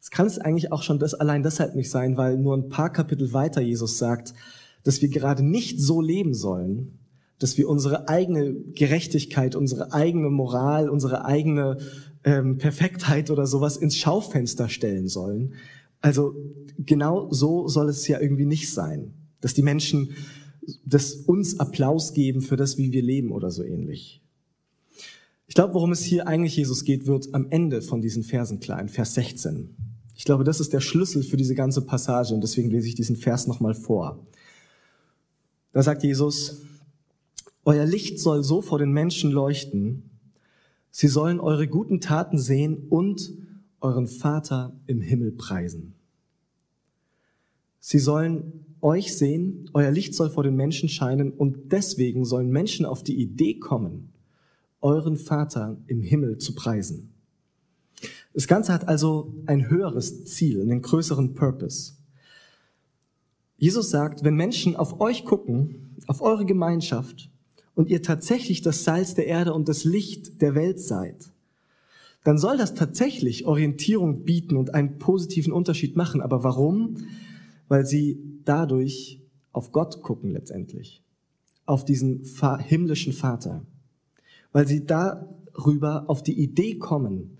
Es 0.00 0.10
kann 0.10 0.26
es 0.26 0.38
eigentlich 0.38 0.72
auch 0.72 0.82
schon 0.82 0.98
das 0.98 1.14
allein 1.14 1.42
deshalb 1.42 1.74
nicht 1.74 1.90
sein, 1.90 2.16
weil 2.16 2.38
nur 2.38 2.56
ein 2.56 2.68
paar 2.68 2.92
Kapitel 2.92 3.32
weiter 3.32 3.60
Jesus 3.60 3.98
sagt, 3.98 4.34
dass 4.84 5.02
wir 5.02 5.08
gerade 5.08 5.42
nicht 5.42 5.80
so 5.80 6.00
leben 6.00 6.32
sollen, 6.32 6.98
dass 7.38 7.58
wir 7.58 7.68
unsere 7.68 8.08
eigene 8.08 8.54
Gerechtigkeit, 8.54 9.54
unsere 9.54 9.92
eigene 9.92 10.30
Moral, 10.30 10.88
unsere 10.88 11.24
eigene 11.24 11.78
ähm, 12.24 12.58
Perfektheit 12.58 13.30
oder 13.30 13.46
sowas 13.46 13.76
ins 13.76 13.96
Schaufenster 13.96 14.68
stellen 14.68 15.08
sollen. 15.08 15.54
Also 16.00 16.34
genau 16.78 17.32
so 17.32 17.68
soll 17.68 17.88
es 17.88 18.06
ja 18.08 18.20
irgendwie 18.20 18.46
nicht 18.46 18.72
sein, 18.72 19.12
dass 19.40 19.54
die 19.54 19.62
Menschen 19.62 20.10
das 20.84 21.14
uns 21.14 21.60
Applaus 21.60 22.12
geben 22.12 22.40
für 22.40 22.56
das, 22.56 22.76
wie 22.78 22.92
wir 22.92 23.02
leben 23.02 23.32
oder 23.32 23.50
so 23.50 23.62
ähnlich. 23.62 24.22
Ich 25.46 25.54
glaube, 25.54 25.74
worum 25.74 25.92
es 25.92 26.02
hier 26.02 26.26
eigentlich 26.26 26.56
Jesus 26.56 26.84
geht, 26.84 27.06
wird 27.06 27.32
am 27.32 27.46
Ende 27.50 27.82
von 27.82 28.00
diesen 28.00 28.24
Versen 28.24 28.58
klar, 28.58 28.80
in 28.80 28.88
Vers 28.88 29.14
16. 29.14 29.76
Ich 30.16 30.24
glaube, 30.24 30.44
das 30.44 30.60
ist 30.60 30.72
der 30.72 30.80
Schlüssel 30.80 31.22
für 31.22 31.36
diese 31.36 31.54
ganze 31.54 31.82
Passage 31.82 32.34
und 32.34 32.40
deswegen 32.40 32.70
lese 32.70 32.88
ich 32.88 32.94
diesen 32.94 33.16
Vers 33.16 33.46
nochmal 33.46 33.74
vor. 33.74 34.26
Da 35.72 35.82
sagt 35.82 36.02
Jesus, 36.02 36.62
euer 37.66 37.84
Licht 37.84 38.20
soll 38.20 38.44
so 38.44 38.62
vor 38.62 38.78
den 38.78 38.92
Menschen 38.92 39.32
leuchten, 39.32 40.08
sie 40.90 41.08
sollen 41.08 41.40
eure 41.40 41.66
guten 41.66 42.00
Taten 42.00 42.38
sehen 42.38 42.86
und 42.88 43.32
euren 43.80 44.06
Vater 44.06 44.72
im 44.86 45.00
Himmel 45.00 45.32
preisen. 45.32 45.94
Sie 47.80 47.98
sollen 47.98 48.64
euch 48.80 49.16
sehen, 49.16 49.68
euer 49.74 49.90
Licht 49.90 50.14
soll 50.14 50.30
vor 50.30 50.44
den 50.44 50.54
Menschen 50.54 50.88
scheinen 50.88 51.32
und 51.32 51.72
deswegen 51.72 52.24
sollen 52.24 52.50
Menschen 52.50 52.86
auf 52.86 53.02
die 53.02 53.16
Idee 53.16 53.58
kommen, 53.58 54.12
euren 54.80 55.16
Vater 55.16 55.76
im 55.88 56.02
Himmel 56.02 56.38
zu 56.38 56.54
preisen. 56.54 57.12
Das 58.32 58.46
Ganze 58.46 58.72
hat 58.72 58.86
also 58.86 59.34
ein 59.46 59.68
höheres 59.68 60.24
Ziel, 60.24 60.62
einen 60.62 60.82
größeren 60.82 61.34
Purpose. 61.34 61.94
Jesus 63.56 63.90
sagt, 63.90 64.22
wenn 64.22 64.36
Menschen 64.36 64.76
auf 64.76 65.00
euch 65.00 65.24
gucken, 65.24 65.96
auf 66.06 66.20
eure 66.20 66.44
Gemeinschaft 66.44 67.30
und 67.76 67.90
ihr 67.90 68.02
tatsächlich 68.02 68.62
das 68.62 68.82
Salz 68.82 69.14
der 69.14 69.26
Erde 69.26 69.54
und 69.54 69.68
das 69.68 69.84
Licht 69.84 70.40
der 70.42 70.56
Welt 70.56 70.80
seid, 70.80 71.30
dann 72.24 72.38
soll 72.38 72.56
das 72.56 72.74
tatsächlich 72.74 73.46
Orientierung 73.46 74.24
bieten 74.24 74.56
und 74.56 74.74
einen 74.74 74.98
positiven 74.98 75.52
Unterschied 75.52 75.94
machen. 75.94 76.20
Aber 76.20 76.42
warum? 76.42 76.96
Weil 77.68 77.86
sie 77.86 78.18
dadurch 78.44 79.20
auf 79.52 79.70
Gott 79.70 80.02
gucken 80.02 80.30
letztendlich, 80.30 81.04
auf 81.66 81.84
diesen 81.84 82.24
himmlischen 82.66 83.12
Vater. 83.12 83.64
Weil 84.52 84.66
sie 84.66 84.86
darüber 84.86 86.08
auf 86.08 86.22
die 86.22 86.40
Idee 86.40 86.78
kommen, 86.78 87.38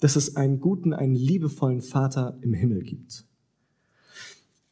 dass 0.00 0.16
es 0.16 0.36
einen 0.36 0.60
guten, 0.60 0.92
einen 0.92 1.14
liebevollen 1.14 1.80
Vater 1.80 2.38
im 2.42 2.52
Himmel 2.52 2.82
gibt. 2.82 3.24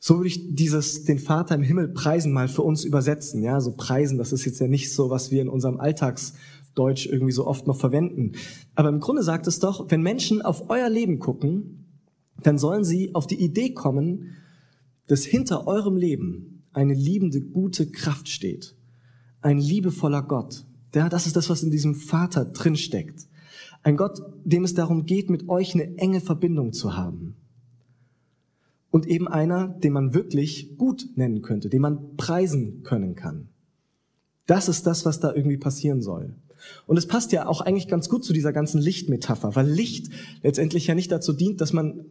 So 0.06 0.18
würde 0.18 0.28
ich 0.28 0.54
dieses, 0.54 1.02
den 1.02 1.18
Vater 1.18 1.56
im 1.56 1.64
Himmel 1.64 1.88
preisen 1.88 2.32
mal 2.32 2.46
für 2.46 2.62
uns 2.62 2.84
übersetzen. 2.84 3.42
Ja, 3.42 3.60
so 3.60 3.72
preisen, 3.72 4.18
das 4.18 4.30
ist 4.30 4.44
jetzt 4.44 4.60
ja 4.60 4.68
nicht 4.68 4.92
so, 4.92 5.10
was 5.10 5.32
wir 5.32 5.42
in 5.42 5.48
unserem 5.48 5.80
Alltagsdeutsch 5.80 7.06
irgendwie 7.06 7.32
so 7.32 7.44
oft 7.44 7.66
noch 7.66 7.76
verwenden. 7.76 8.30
Aber 8.76 8.88
im 8.88 9.00
Grunde 9.00 9.24
sagt 9.24 9.48
es 9.48 9.58
doch, 9.58 9.90
wenn 9.90 10.02
Menschen 10.02 10.42
auf 10.42 10.70
euer 10.70 10.88
Leben 10.88 11.18
gucken, 11.18 11.88
dann 12.40 12.56
sollen 12.56 12.84
sie 12.84 13.16
auf 13.16 13.26
die 13.26 13.42
Idee 13.42 13.70
kommen, 13.74 14.36
dass 15.08 15.24
hinter 15.24 15.66
eurem 15.66 15.96
Leben 15.96 16.62
eine 16.72 16.94
liebende, 16.94 17.40
gute 17.40 17.90
Kraft 17.90 18.28
steht. 18.28 18.76
Ein 19.40 19.58
liebevoller 19.58 20.22
Gott. 20.22 20.66
Ja, 20.94 21.08
das 21.08 21.26
ist 21.26 21.34
das, 21.34 21.50
was 21.50 21.64
in 21.64 21.72
diesem 21.72 21.96
Vater 21.96 22.44
drinsteckt. 22.44 23.26
Ein 23.82 23.96
Gott, 23.96 24.22
dem 24.44 24.62
es 24.62 24.74
darum 24.74 25.04
geht, 25.04 25.30
mit 25.30 25.48
euch 25.48 25.74
eine 25.74 25.98
enge 25.98 26.20
Verbindung 26.20 26.72
zu 26.72 26.96
haben. 26.96 27.34
Und 28.96 29.06
eben 29.08 29.28
einer, 29.28 29.68
den 29.68 29.92
man 29.92 30.14
wirklich 30.14 30.78
gut 30.78 31.06
nennen 31.16 31.42
könnte, 31.42 31.68
den 31.68 31.82
man 31.82 32.16
preisen 32.16 32.82
können 32.82 33.14
kann. 33.14 33.50
Das 34.46 34.70
ist 34.70 34.86
das, 34.86 35.04
was 35.04 35.20
da 35.20 35.34
irgendwie 35.34 35.58
passieren 35.58 36.00
soll. 36.00 36.34
Und 36.86 36.96
es 36.96 37.06
passt 37.06 37.30
ja 37.32 37.46
auch 37.46 37.60
eigentlich 37.60 37.88
ganz 37.88 38.08
gut 38.08 38.24
zu 38.24 38.32
dieser 38.32 38.54
ganzen 38.54 38.80
Lichtmetapher, 38.80 39.54
weil 39.54 39.68
Licht 39.68 40.08
letztendlich 40.42 40.86
ja 40.86 40.94
nicht 40.94 41.12
dazu 41.12 41.34
dient, 41.34 41.60
dass 41.60 41.74
man 41.74 41.98
äh, 41.98 42.04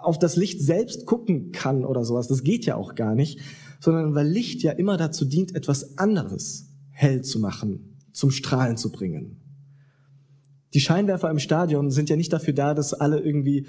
auf 0.00 0.18
das 0.18 0.36
Licht 0.36 0.62
selbst 0.62 1.04
gucken 1.04 1.52
kann 1.52 1.84
oder 1.84 2.06
sowas. 2.06 2.26
Das 2.26 2.42
geht 2.42 2.64
ja 2.64 2.74
auch 2.74 2.94
gar 2.94 3.14
nicht, 3.14 3.40
sondern 3.78 4.14
weil 4.14 4.26
Licht 4.26 4.62
ja 4.62 4.72
immer 4.72 4.96
dazu 4.96 5.26
dient, 5.26 5.54
etwas 5.54 5.98
anderes 5.98 6.70
hell 6.88 7.20
zu 7.20 7.38
machen, 7.38 7.98
zum 8.12 8.30
Strahlen 8.30 8.78
zu 8.78 8.90
bringen. 8.90 9.42
Die 10.72 10.80
Scheinwerfer 10.80 11.28
im 11.28 11.38
Stadion 11.38 11.90
sind 11.90 12.08
ja 12.08 12.16
nicht 12.16 12.32
dafür 12.32 12.54
da, 12.54 12.72
dass 12.72 12.94
alle 12.94 13.20
irgendwie 13.20 13.66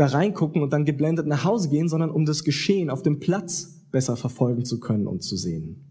da 0.00 0.06
reingucken 0.06 0.62
und 0.62 0.72
dann 0.72 0.86
geblendet 0.86 1.26
nach 1.26 1.44
Hause 1.44 1.68
gehen, 1.68 1.86
sondern 1.86 2.10
um 2.10 2.24
das 2.24 2.42
Geschehen 2.42 2.88
auf 2.88 3.02
dem 3.02 3.20
Platz 3.20 3.82
besser 3.90 4.16
verfolgen 4.16 4.64
zu 4.64 4.80
können 4.80 5.06
und 5.06 5.22
zu 5.22 5.36
sehen. 5.36 5.84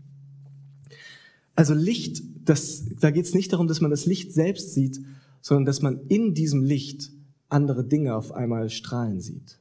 Also 1.56 1.76
Licht, 1.76 2.24
das, 2.44 2.86
da 3.00 3.12
geht 3.12 3.26
es 3.26 3.36
nicht 3.36 3.54
darum, 3.54 3.68
dass 3.68 3.82
man 3.82 3.92
das 3.92 4.08
Licht 4.08 4.34
selbst 4.34 4.74
sieht, 4.74 5.00
sondern 5.42 5.66
dass 5.66 5.84
man 5.84 6.00
in 6.08 6.34
diesem 6.34 6.64
Licht 6.64 7.12
andere 7.50 7.84
Dinge 7.84 8.16
auf 8.16 8.32
einmal 8.32 8.72
strahlen 8.72 9.22
sieht. 9.22 9.60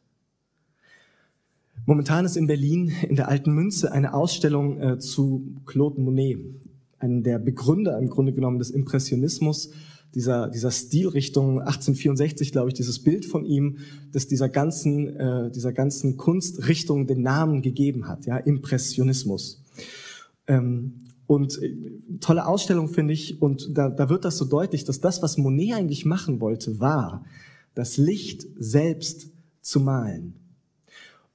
Momentan 1.84 2.24
ist 2.24 2.38
in 2.38 2.46
Berlin 2.46 2.90
in 3.06 3.16
der 3.16 3.28
Alten 3.28 3.52
Münze 3.52 3.92
eine 3.92 4.14
Ausstellung 4.14 4.80
äh, 4.80 4.98
zu 4.98 5.56
Claude 5.66 6.00
Monet, 6.00 6.38
einem 6.98 7.22
der 7.22 7.38
Begründer 7.38 7.98
im 7.98 8.08
Grunde 8.08 8.32
genommen 8.32 8.58
des 8.58 8.70
Impressionismus 8.70 9.72
dieser, 10.14 10.48
dieser 10.48 10.70
Stilrichtung 10.70 11.60
1864, 11.60 12.52
glaube 12.52 12.68
ich, 12.68 12.74
dieses 12.74 13.02
Bild 13.02 13.24
von 13.24 13.44
ihm, 13.44 13.78
das 14.12 14.26
dieser 14.26 14.48
ganzen, 14.48 15.16
äh, 15.16 15.50
dieser 15.50 15.72
ganzen 15.72 16.16
Kunstrichtung 16.16 17.06
den 17.06 17.22
Namen 17.22 17.62
gegeben 17.62 18.08
hat, 18.08 18.26
ja, 18.26 18.38
Impressionismus. 18.38 19.62
Ähm, 20.46 21.04
und 21.26 21.62
äh, 21.62 21.74
tolle 22.20 22.46
Ausstellung 22.46 22.88
finde 22.88 23.12
ich, 23.12 23.42
und 23.42 23.76
da, 23.76 23.90
da 23.90 24.08
wird 24.08 24.24
das 24.24 24.38
so 24.38 24.46
deutlich, 24.46 24.84
dass 24.84 25.00
das, 25.00 25.22
was 25.22 25.36
Monet 25.36 25.74
eigentlich 25.74 26.04
machen 26.04 26.40
wollte, 26.40 26.80
war, 26.80 27.24
das 27.74 27.98
Licht 27.98 28.46
selbst 28.58 29.30
zu 29.60 29.80
malen. 29.80 30.34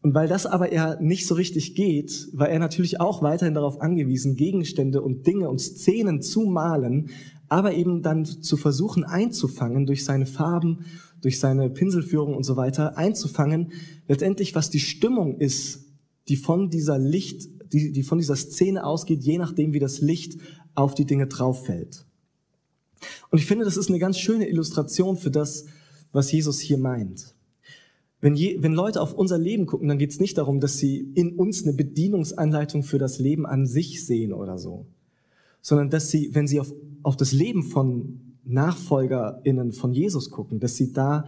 Und 0.01 0.13
weil 0.13 0.27
das 0.27 0.45
aber 0.45 0.71
eher 0.71 0.99
nicht 0.99 1.27
so 1.27 1.35
richtig 1.35 1.75
geht, 1.75 2.27
war 2.33 2.49
er 2.49 2.59
natürlich 2.59 2.99
auch 2.99 3.21
weiterhin 3.21 3.53
darauf 3.53 3.79
angewiesen, 3.79 4.35
Gegenstände 4.35 5.01
und 5.01 5.25
Dinge 5.25 5.47
und 5.47 5.59
Szenen 5.59 6.21
zu 6.21 6.41
malen, 6.41 7.09
aber 7.53 7.75
eben 7.75 8.01
dann 8.01 8.25
zu 8.25 8.57
versuchen 8.57 9.03
einzufangen 9.03 9.85
durch 9.85 10.03
seine 10.03 10.25
Farben, 10.25 10.85
durch 11.21 11.39
seine 11.39 11.69
Pinselführung 11.69 12.35
und 12.35 12.43
so 12.43 12.55
weiter, 12.55 12.97
einzufangen, 12.97 13.73
letztendlich 14.07 14.55
was 14.55 14.71
die 14.71 14.79
Stimmung 14.79 15.37
ist, 15.37 15.85
die 16.29 16.35
von 16.35 16.71
dieser 16.71 16.97
Licht, 16.97 17.47
die, 17.71 17.91
die 17.91 18.01
von 18.01 18.17
dieser 18.17 18.35
Szene 18.35 18.83
ausgeht, 18.83 19.23
je 19.23 19.37
nachdem, 19.37 19.71
wie 19.71 19.79
das 19.79 20.01
Licht 20.01 20.39
auf 20.73 20.95
die 20.95 21.05
Dinge 21.05 21.27
drauf 21.27 21.65
fällt. 21.65 22.07
Und 23.29 23.37
ich 23.37 23.45
finde, 23.45 23.65
das 23.65 23.77
ist 23.77 23.89
eine 23.89 23.99
ganz 23.99 24.17
schöne 24.17 24.49
Illustration 24.49 25.15
für 25.15 25.29
das, 25.29 25.65
was 26.11 26.31
Jesus 26.31 26.59
hier 26.59 26.79
meint. 26.79 27.35
Wenn, 28.19 28.33
je, 28.33 28.63
wenn 28.63 28.73
Leute 28.73 28.99
auf 28.99 29.13
unser 29.13 29.37
Leben 29.37 29.67
gucken, 29.67 29.89
dann 29.89 29.99
geht 29.99 30.09
es 30.09 30.19
nicht 30.19 30.39
darum, 30.39 30.59
dass 30.59 30.79
sie 30.79 31.11
in 31.13 31.33
uns 31.35 31.61
eine 31.61 31.73
Bedienungsanleitung 31.73 32.81
für 32.81 32.97
das 32.97 33.19
Leben 33.19 33.45
an 33.45 33.67
sich 33.67 34.03
sehen 34.07 34.33
oder 34.33 34.57
so, 34.57 34.87
sondern 35.61 35.91
dass 35.91 36.09
sie, 36.09 36.33
wenn 36.33 36.47
sie 36.47 36.59
auf, 36.59 36.73
auf 37.03 37.17
das 37.17 37.31
Leben 37.31 37.63
von 37.63 38.37
NachfolgerInnen 38.45 39.71
von 39.71 39.93
Jesus 39.93 40.29
gucken, 40.29 40.59
dass 40.59 40.75
sie 40.75 40.93
da 40.93 41.27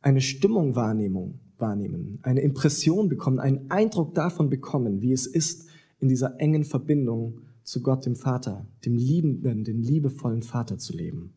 eine 0.00 0.20
Stimmung 0.20 0.74
wahrnehmen, 0.74 1.40
wahrnehmen, 1.58 2.18
eine 2.22 2.40
Impression 2.40 3.08
bekommen, 3.08 3.38
einen 3.38 3.70
Eindruck 3.70 4.14
davon 4.14 4.48
bekommen, 4.48 5.02
wie 5.02 5.12
es 5.12 5.26
ist, 5.26 5.66
in 6.00 6.08
dieser 6.08 6.40
engen 6.40 6.64
Verbindung 6.64 7.40
zu 7.64 7.82
Gott, 7.82 8.06
dem 8.06 8.16
Vater, 8.16 8.66
dem 8.84 8.94
liebenden, 8.94 9.64
dem 9.64 9.82
liebevollen 9.82 10.42
Vater 10.42 10.78
zu 10.78 10.96
leben. 10.96 11.34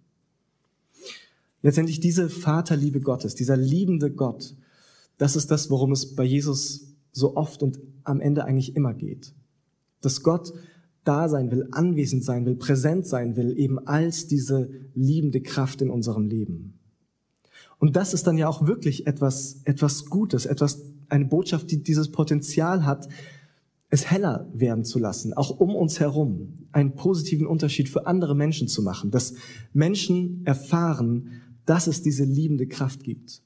Letztendlich 1.62 2.00
diese 2.00 2.30
Vaterliebe 2.30 3.02
Gottes, 3.02 3.36
dieser 3.36 3.58
liebende 3.58 4.12
Gott, 4.12 4.56
das 5.18 5.36
ist 5.36 5.52
das, 5.52 5.70
worum 5.70 5.92
es 5.92 6.16
bei 6.16 6.24
Jesus 6.24 6.96
so 7.12 7.36
oft 7.36 7.62
und 7.62 7.80
am 8.04 8.22
Ende 8.22 8.46
eigentlich 8.46 8.76
immer 8.76 8.94
geht. 8.94 9.34
Dass 10.02 10.24
Gott 10.24 10.54
da 11.04 11.30
sein 11.30 11.52
will, 11.52 11.68
anwesend 11.72 12.24
sein 12.24 12.46
will, 12.46 12.56
präsent 12.56 13.08
sein 13.08 13.36
will, 13.36 13.58
eben 13.58 13.80
als 13.88 14.28
diese 14.28 14.70
liebende 14.94 15.42
Kraft 15.42 15.82
in 15.82 15.90
unserem 15.90 16.28
Leben. 16.28 16.80
Und 17.80 17.96
das 17.96 18.14
ist 18.14 18.28
dann 18.28 18.38
ja 18.38 18.48
auch 18.48 18.68
wirklich 18.68 19.08
etwas, 19.08 19.62
etwas 19.64 20.06
Gutes, 20.06 20.46
etwas, 20.46 20.84
eine 21.10 21.26
Botschaft, 21.26 21.72
die 21.72 21.82
dieses 21.82 22.12
Potenzial 22.12 22.86
hat, 22.86 23.10
es 23.90 24.10
heller 24.10 24.48
werden 24.54 24.86
zu 24.86 25.00
lassen, 25.00 25.34
auch 25.34 25.60
um 25.60 25.76
uns 25.76 26.00
herum, 26.00 26.54
einen 26.72 26.96
positiven 26.96 27.46
Unterschied 27.46 27.90
für 27.90 28.08
andere 28.08 28.36
Menschen 28.36 28.68
zu 28.70 28.82
machen, 28.84 29.12
dass 29.12 29.34
Menschen 29.74 30.46
erfahren, 30.46 31.42
dass 31.66 31.88
es 31.88 32.02
diese 32.02 32.24
liebende 32.24 32.68
Kraft 32.68 33.04
gibt, 33.04 33.42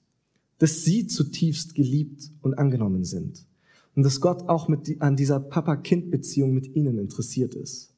dass 0.60 0.84
sie 0.84 1.08
zutiefst 1.08 1.74
geliebt 1.74 2.32
und 2.42 2.54
angenommen 2.60 3.04
sind 3.06 3.45
und 3.96 4.04
dass 4.04 4.22
Gott 4.22 4.48
auch 4.50 4.68
mit, 4.68 5.02
an 5.02 5.16
dieser 5.16 5.40
Papa-Kind-Beziehung 5.40 6.54
mit 6.54 6.75
ihnen 6.75 6.98
interessiert 6.98 7.56
ist. 7.56 7.94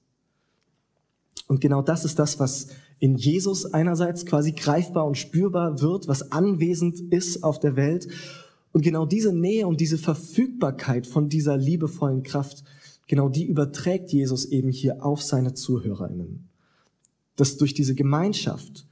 Und 1.48 1.62
genau 1.62 1.82
das 1.82 2.06
ist 2.06 2.20
das, 2.20 2.39
was 2.39 2.68
in 3.00 3.16
Jesus 3.16 3.66
einerseits 3.66 4.25
quasi 4.25 4.51
greifbar 4.51 5.06
und 5.06 5.18
spürbar 5.18 5.82
wird, 5.82 6.08
was 6.08 6.32
anwesend 6.32 7.00
ist 7.00 7.44
auf 7.44 7.60
der 7.60 7.75
Welt 7.75 8.08
und 8.72 8.82
genau 8.82 9.06
diese 9.06 9.34
Nähe 9.34 9.68
und 9.68 9.82
diese 9.82 9.98
Verfügbarkeit 9.98 11.08
von 11.08 11.30
dieser 11.30 11.58
liebevollen 11.58 12.24
Kraft, 12.24 12.63
genau 13.08 13.30
die 13.30 13.46
überträgt 13.46 14.12
Jesus 14.12 14.46
eben 14.46 14.70
hier 14.70 15.04
auf 15.06 15.22
seine 15.22 15.54
Zuhörerinnen. 15.54 16.50
Dass 17.36 17.58
durch 17.58 17.74
diese 17.74 17.96
Gemeinschaft, 17.96 18.86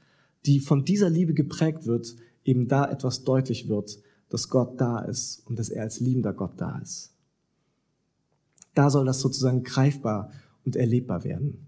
die 0.46 0.60
von 0.60 0.86
dieser 0.86 1.10
Liebe 1.10 1.34
geprägt 1.34 1.86
wird, 1.86 2.16
eben 2.44 2.68
da 2.68 2.90
etwas 2.90 3.24
deutlich 3.24 3.68
wird, 3.68 4.00
dass 4.30 4.50
Gott 4.50 4.80
da 4.80 5.00
ist 5.00 5.44
und 5.46 5.60
dass 5.60 5.70
er 5.70 5.84
als 5.84 6.00
liebender 6.00 6.34
Gott 6.34 6.54
da 6.58 6.80
ist. 6.80 7.12
Da 8.74 8.90
soll 8.90 9.06
das 9.06 9.22
sozusagen 9.22 9.64
greifbar 9.64 10.32
und 10.66 10.76
erlebbar 10.76 11.24
werden. 11.24 11.66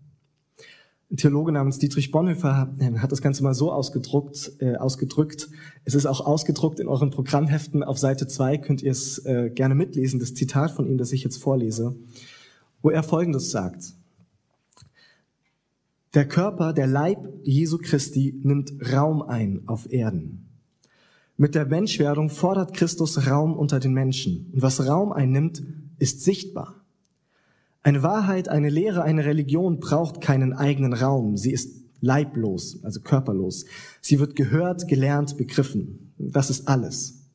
Ein 1.10 1.16
Theologe 1.16 1.54
namens 1.54 1.80
Dietrich 1.80 2.12
Bonhoeffer 2.12 2.76
äh, 2.80 2.92
hat 2.98 3.14
das 3.14 3.22
Ganze 3.22 3.42
mal 3.42 3.54
so 3.54 3.72
ausgedruckt, 3.72 4.52
äh, 4.60 4.76
ausgedrückt. 4.76 5.50
Es 5.86 5.96
ist 5.96 6.06
auch 6.06 6.20
ausgedruckt 6.20 6.82
in 6.82 6.90
euren 6.90 7.12
Programmheften 7.12 7.82
auf 7.82 7.98
Seite 7.98 8.28
2, 8.28 8.58
könnt 8.58 8.82
ihr 8.82 8.92
es 8.92 9.20
äh, 9.26 9.50
gerne 9.50 9.74
mitlesen, 9.74 10.20
das 10.20 10.34
Zitat 10.34 10.72
von 10.72 10.86
ihm, 10.86 10.98
das 10.98 11.14
ich 11.14 11.24
jetzt 11.24 11.42
vorlese, 11.42 11.96
wo 12.82 12.90
er 12.90 13.04
Folgendes 13.04 13.52
sagt. 13.52 13.94
Der 16.14 16.28
Körper, 16.28 16.74
der 16.74 16.88
Leib 16.88 17.26
Jesu 17.44 17.78
Christi 17.78 18.38
nimmt 18.44 18.74
Raum 18.92 19.22
ein 19.22 19.62
auf 19.66 19.90
Erden. 19.90 20.47
Mit 21.40 21.54
der 21.54 21.68
Menschwerdung 21.68 22.32
fordert 22.32 22.74
Christus 22.74 23.28
Raum 23.28 23.56
unter 23.56 23.80
den 23.80 23.94
Menschen. 23.94 24.50
Und 24.54 24.64
was 24.64 24.88
Raum 24.88 25.12
einnimmt, 25.12 25.62
ist 26.00 26.24
sichtbar. 26.24 26.84
Eine 27.84 28.02
Wahrheit, 28.02 28.50
eine 28.50 28.70
Lehre, 28.70 29.04
eine 29.04 29.24
Religion 29.24 29.80
braucht 29.80 30.20
keinen 30.20 30.52
eigenen 30.54 30.94
Raum. 30.94 31.38
Sie 31.38 31.52
ist 31.52 31.84
leiblos, 32.02 32.84
also 32.84 33.02
körperlos. 33.02 33.66
Sie 34.02 34.20
wird 34.20 34.36
gehört, 34.36 34.88
gelernt, 34.88 35.38
begriffen. 35.38 36.12
Das 36.18 36.50
ist 36.50 36.68
alles. 36.68 37.30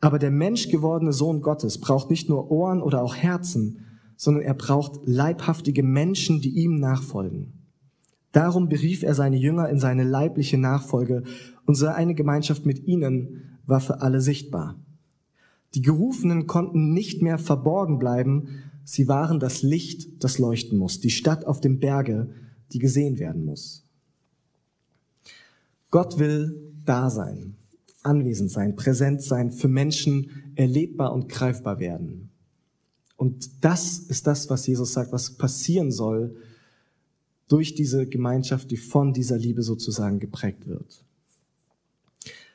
Aber 0.00 0.18
der 0.18 0.32
menschgewordene 0.32 1.12
Sohn 1.12 1.42
Gottes 1.42 1.78
braucht 1.78 2.10
nicht 2.10 2.28
nur 2.28 2.50
Ohren 2.50 2.82
oder 2.82 3.02
auch 3.02 3.14
Herzen, 3.14 3.86
sondern 4.16 4.42
er 4.42 4.54
braucht 4.54 5.06
leibhaftige 5.06 5.84
Menschen, 5.84 6.40
die 6.40 6.50
ihm 6.50 6.80
nachfolgen. 6.80 7.61
Darum 8.32 8.68
berief 8.68 9.02
er 9.02 9.14
seine 9.14 9.36
Jünger 9.36 9.68
in 9.68 9.78
seine 9.78 10.04
leibliche 10.04 10.58
Nachfolge 10.58 11.22
und 11.66 11.74
seine 11.74 12.14
Gemeinschaft 12.14 12.66
mit 12.66 12.86
ihnen 12.86 13.58
war 13.66 13.80
für 13.80 14.00
alle 14.00 14.20
sichtbar. 14.20 14.80
Die 15.74 15.82
Gerufenen 15.82 16.46
konnten 16.46 16.92
nicht 16.92 17.22
mehr 17.22 17.38
verborgen 17.38 17.98
bleiben, 17.98 18.48
Sie 18.84 19.06
waren 19.06 19.38
das 19.38 19.62
Licht, 19.62 20.24
das 20.24 20.38
leuchten 20.38 20.76
muss, 20.76 21.00
die 21.00 21.10
Stadt 21.10 21.46
auf 21.46 21.60
dem 21.60 21.78
Berge, 21.78 22.30
die 22.72 22.78
gesehen 22.78 23.18
werden 23.18 23.44
muss. 23.44 23.84
Gott 25.90 26.18
will 26.18 26.72
da 26.84 27.10
sein, 27.10 27.54
anwesend 28.02 28.50
sein, 28.50 28.74
präsent 28.74 29.22
sein, 29.22 29.52
für 29.52 29.68
Menschen 29.68 30.52
erlebbar 30.56 31.12
und 31.12 31.28
greifbar 31.28 31.78
werden. 31.78 32.30
Und 33.16 33.64
das 33.64 33.98
ist 33.98 34.26
das, 34.26 34.50
was 34.50 34.66
Jesus 34.66 34.94
sagt, 34.94 35.12
was 35.12 35.36
passieren 35.36 35.92
soll 35.92 36.34
durch 37.52 37.74
diese 37.74 38.06
Gemeinschaft, 38.06 38.70
die 38.70 38.78
von 38.78 39.12
dieser 39.12 39.36
Liebe 39.36 39.62
sozusagen 39.62 40.20
geprägt 40.20 40.66
wird. 40.66 41.04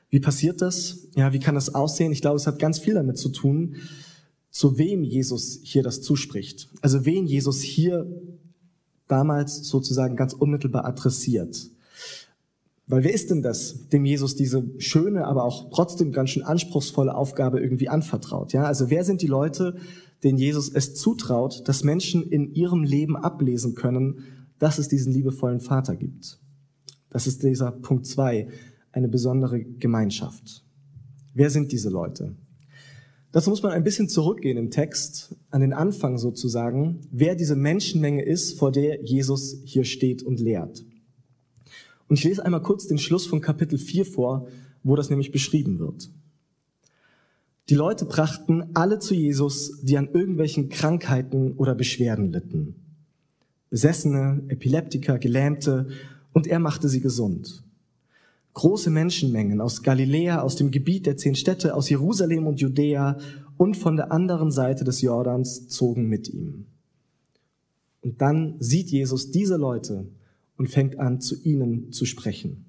Wie 0.09 0.19
passiert 0.19 0.61
das? 0.63 1.07
Ja, 1.15 1.33
wie 1.33 1.39
kann 1.39 1.53
das 1.53 1.75
aussehen? 1.75 2.11
Ich 2.11 2.21
glaube, 2.21 2.37
es 2.37 2.47
hat 2.47 2.57
ganz 2.57 2.79
viel 2.79 2.95
damit 2.95 3.19
zu 3.19 3.29
tun, 3.29 3.75
zu 4.49 4.79
wem 4.79 5.03
Jesus 5.03 5.59
hier 5.61 5.83
das 5.83 6.01
zuspricht. 6.01 6.69
Also 6.81 7.05
wen 7.05 7.27
Jesus 7.27 7.61
hier 7.61 8.07
damals 9.07 9.67
sozusagen 9.67 10.15
ganz 10.15 10.33
unmittelbar 10.33 10.85
adressiert. 10.85 11.69
Weil 12.87 13.03
wer 13.03 13.13
ist 13.13 13.29
denn 13.29 13.43
das, 13.43 13.89
dem 13.89 14.03
Jesus 14.03 14.35
diese 14.35 14.63
schöne, 14.79 15.27
aber 15.27 15.43
auch 15.43 15.69
trotzdem 15.69 16.11
ganz 16.11 16.31
schön 16.31 16.43
anspruchsvolle 16.43 17.13
Aufgabe 17.13 17.59
irgendwie 17.59 17.89
anvertraut? 17.89 18.51
Ja, 18.51 18.63
also 18.63 18.89
wer 18.89 19.03
sind 19.03 19.21
die 19.21 19.27
Leute, 19.27 19.75
denen 20.23 20.39
Jesus 20.39 20.69
es 20.69 20.95
zutraut, 20.95 21.67
dass 21.67 21.83
Menschen 21.83 22.23
in 22.23 22.55
ihrem 22.55 22.83
Leben 22.83 23.15
ablesen 23.15 23.75
können, 23.75 24.23
dass 24.59 24.79
es 24.79 24.87
diesen 24.87 25.13
liebevollen 25.13 25.59
Vater 25.59 25.95
gibt? 25.95 26.39
Das 27.09 27.27
ist 27.27 27.43
dieser 27.43 27.71
Punkt 27.71 28.05
zwei, 28.05 28.47
eine 28.91 29.07
besondere 29.07 29.63
Gemeinschaft. 29.63 30.63
Wer 31.33 31.49
sind 31.49 31.71
diese 31.71 31.89
Leute? 31.89 32.35
Dazu 33.31 33.49
muss 33.49 33.61
man 33.61 33.73
ein 33.73 33.83
bisschen 33.83 34.09
zurückgehen 34.09 34.57
im 34.57 34.71
Text, 34.71 35.35
an 35.51 35.61
den 35.61 35.73
Anfang 35.73 36.17
sozusagen, 36.17 37.01
wer 37.11 37.35
diese 37.35 37.55
Menschenmenge 37.55 38.23
ist, 38.23 38.57
vor 38.57 38.71
der 38.71 39.03
Jesus 39.03 39.61
hier 39.65 39.83
steht 39.83 40.23
und 40.23 40.39
lehrt. 40.39 40.83
Und 42.07 42.17
ich 42.17 42.23
lese 42.23 42.43
einmal 42.43 42.63
kurz 42.63 42.87
den 42.87 42.97
Schluss 42.97 43.27
von 43.27 43.41
Kapitel 43.41 43.77
4 43.77 44.05
vor, 44.05 44.47
wo 44.81 44.95
das 44.95 45.09
nämlich 45.09 45.31
beschrieben 45.31 45.77
wird. 45.77 46.09
Die 47.69 47.75
Leute 47.75 48.05
brachten 48.05 48.75
alle 48.75 48.99
zu 48.99 49.13
Jesus, 49.13 49.81
die 49.81 49.97
an 49.97 50.09
irgendwelchen 50.13 50.69
Krankheiten 50.69 51.51
oder 51.51 51.75
Beschwerden 51.75 52.31
litten. 52.31 52.86
Besessene, 53.69 54.43
Epileptiker, 54.47 55.19
Gelähmte, 55.19 55.87
und 56.33 56.47
er 56.47 56.59
machte 56.59 56.87
sie 56.89 57.01
gesund. 57.01 57.63
Große 58.53 58.89
Menschenmengen 58.89 59.61
aus 59.61 59.83
Galiläa, 59.83 60.41
aus 60.41 60.55
dem 60.55 60.71
Gebiet 60.71 61.05
der 61.05 61.17
zehn 61.17 61.35
Städte, 61.35 61.75
aus 61.75 61.89
Jerusalem 61.89 62.47
und 62.47 62.59
Judäa 62.59 63.17
und 63.57 63.75
von 63.77 63.95
der 63.95 64.11
anderen 64.11 64.51
Seite 64.51 64.83
des 64.83 65.01
Jordans 65.01 65.67
zogen 65.67 66.07
mit 66.07 66.29
ihm. 66.29 66.65
Und 68.01 68.21
dann 68.21 68.55
sieht 68.59 68.89
Jesus 68.89 69.31
diese 69.31 69.57
Leute 69.57 70.07
und 70.57 70.69
fängt 70.69 70.99
an, 70.99 71.21
zu 71.21 71.35
ihnen 71.43 71.91
zu 71.91 72.05
sprechen. 72.05 72.65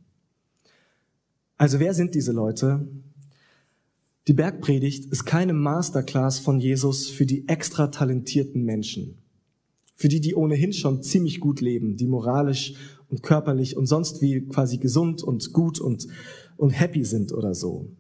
Also 1.57 1.81
wer 1.81 1.95
sind 1.95 2.15
diese 2.15 2.33
Leute? 2.33 2.87
Die 4.29 4.33
Bergpredigt 4.33 5.07
ist 5.07 5.25
keine 5.25 5.53
Masterclass 5.53 6.39
von 6.39 6.61
Jesus 6.61 7.09
für 7.09 7.25
die 7.25 7.49
extra 7.49 7.87
talentierten 7.89 8.65
Menschen. 8.65 9.19
Für 9.99 10.07
die, 10.07 10.21
die 10.21 10.37
ohnehin 10.37 10.73
schon 10.73 11.03
ziemlich 11.03 11.41
gut 11.41 11.61
leben, 11.61 11.97
die 11.97 12.07
moralisch 12.07 12.75
und 13.09 13.25
körperlich 13.25 13.77
und 13.77 13.87
sonst 13.87 14.23
wie 14.23 14.47
quasi 14.47 14.79
gesund 14.79 15.25
und 15.25 15.53
gut 15.53 15.81
und, 15.81 16.07
und 16.57 16.71
happy 16.71 17.05
sind 17.05 17.33
oder 17.33 17.53
so. 17.53 17.91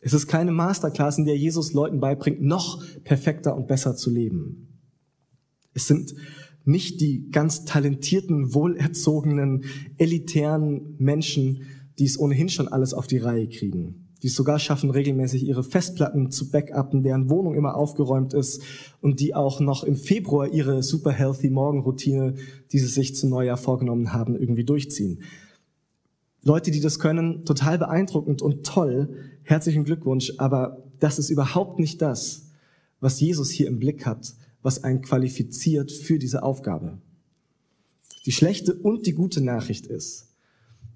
Es 0.00 0.12
ist 0.12 0.28
keine 0.28 0.52
Masterclass, 0.52 1.18
in 1.18 1.24
der 1.24 1.36
Jesus 1.36 1.72
Leuten 1.72 1.98
beibringt, 1.98 2.42
noch 2.42 2.80
perfekter 3.02 3.56
und 3.56 3.66
besser 3.66 3.96
zu 3.96 4.08
leben. 4.08 4.78
Es 5.74 5.88
sind 5.88 6.14
nicht 6.64 7.00
die 7.00 7.28
ganz 7.30 7.64
talentierten, 7.64 8.54
wohlerzogenen, 8.54 9.64
elitären 9.98 10.94
Menschen, 10.98 11.62
die 11.98 12.04
es 12.04 12.20
ohnehin 12.20 12.50
schon 12.50 12.68
alles 12.68 12.94
auf 12.94 13.08
die 13.08 13.18
Reihe 13.18 13.48
kriegen. 13.48 14.05
Die 14.22 14.28
es 14.28 14.34
sogar 14.34 14.58
schaffen, 14.58 14.90
regelmäßig 14.90 15.46
ihre 15.46 15.62
Festplatten 15.62 16.30
zu 16.30 16.50
backuppen, 16.50 17.02
deren 17.02 17.28
Wohnung 17.28 17.54
immer 17.54 17.76
aufgeräumt 17.76 18.34
ist 18.34 18.62
und 19.00 19.20
die 19.20 19.34
auch 19.34 19.60
noch 19.60 19.84
im 19.84 19.96
Februar 19.96 20.48
ihre 20.48 20.82
super 20.82 21.12
healthy 21.12 21.50
Morgenroutine, 21.50 22.34
die 22.72 22.78
sie 22.78 22.86
sich 22.86 23.14
zum 23.14 23.30
Neujahr 23.30 23.56
vorgenommen 23.56 24.12
haben, 24.12 24.36
irgendwie 24.36 24.64
durchziehen. 24.64 25.22
Leute, 26.42 26.70
die 26.70 26.80
das 26.80 26.98
können, 27.00 27.44
total 27.44 27.76
beeindruckend 27.76 28.40
und 28.40 28.64
toll. 28.64 29.08
Herzlichen 29.42 29.84
Glückwunsch. 29.84 30.32
Aber 30.38 30.84
das 31.00 31.18
ist 31.18 31.30
überhaupt 31.30 31.80
nicht 31.80 32.00
das, 32.00 32.50
was 33.00 33.20
Jesus 33.20 33.50
hier 33.50 33.66
im 33.66 33.80
Blick 33.80 34.06
hat, 34.06 34.34
was 34.62 34.84
einen 34.84 35.02
qualifiziert 35.02 35.90
für 35.90 36.18
diese 36.18 36.42
Aufgabe. 36.42 36.98
Die 38.26 38.32
schlechte 38.32 38.74
und 38.74 39.06
die 39.06 39.12
gute 39.12 39.40
Nachricht 39.40 39.86
ist, 39.86 40.25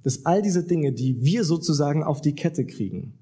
dass 0.02 0.24
all 0.26 0.42
diese 0.42 0.64
Dinge, 0.64 0.92
die 0.92 1.22
wir 1.24 1.44
sozusagen 1.44 2.02
auf 2.02 2.20
die 2.20 2.34
Kette 2.34 2.66
kriegen, 2.66 3.18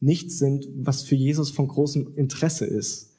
nichts 0.00 0.38
sind, 0.38 0.66
was 0.76 1.02
für 1.02 1.14
Jesus 1.14 1.50
von 1.50 1.68
großem 1.68 2.14
Interesse 2.16 2.66
ist 2.66 3.16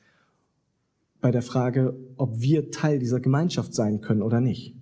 bei 1.20 1.32
der 1.32 1.42
Frage, 1.42 1.98
ob 2.16 2.40
wir 2.42 2.72
Teil 2.72 3.00
dieser 3.00 3.20
Gemeinschaft 3.20 3.74
sein 3.74 4.02
können 4.02 4.22
oder 4.22 4.40
nicht. 4.40 4.76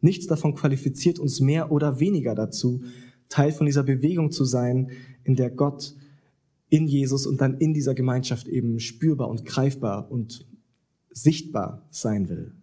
Nichts 0.00 0.26
davon 0.26 0.54
qualifiziert 0.54 1.18
uns 1.18 1.40
mehr 1.40 1.72
oder 1.72 2.00
weniger 2.00 2.34
dazu, 2.34 2.82
Teil 3.28 3.52
von 3.52 3.66
dieser 3.66 3.82
Bewegung 3.82 4.30
zu 4.30 4.44
sein, 4.44 4.90
in 5.24 5.36
der 5.36 5.50
Gott 5.50 5.94
in 6.70 6.86
Jesus 6.86 7.26
und 7.26 7.40
dann 7.40 7.58
in 7.58 7.74
dieser 7.74 7.94
Gemeinschaft 7.94 8.48
eben 8.48 8.80
spürbar 8.80 9.28
und 9.28 9.44
greifbar 9.44 10.10
und 10.10 10.46
sichtbar 11.10 11.86
sein 11.90 12.28
will. 12.28 12.57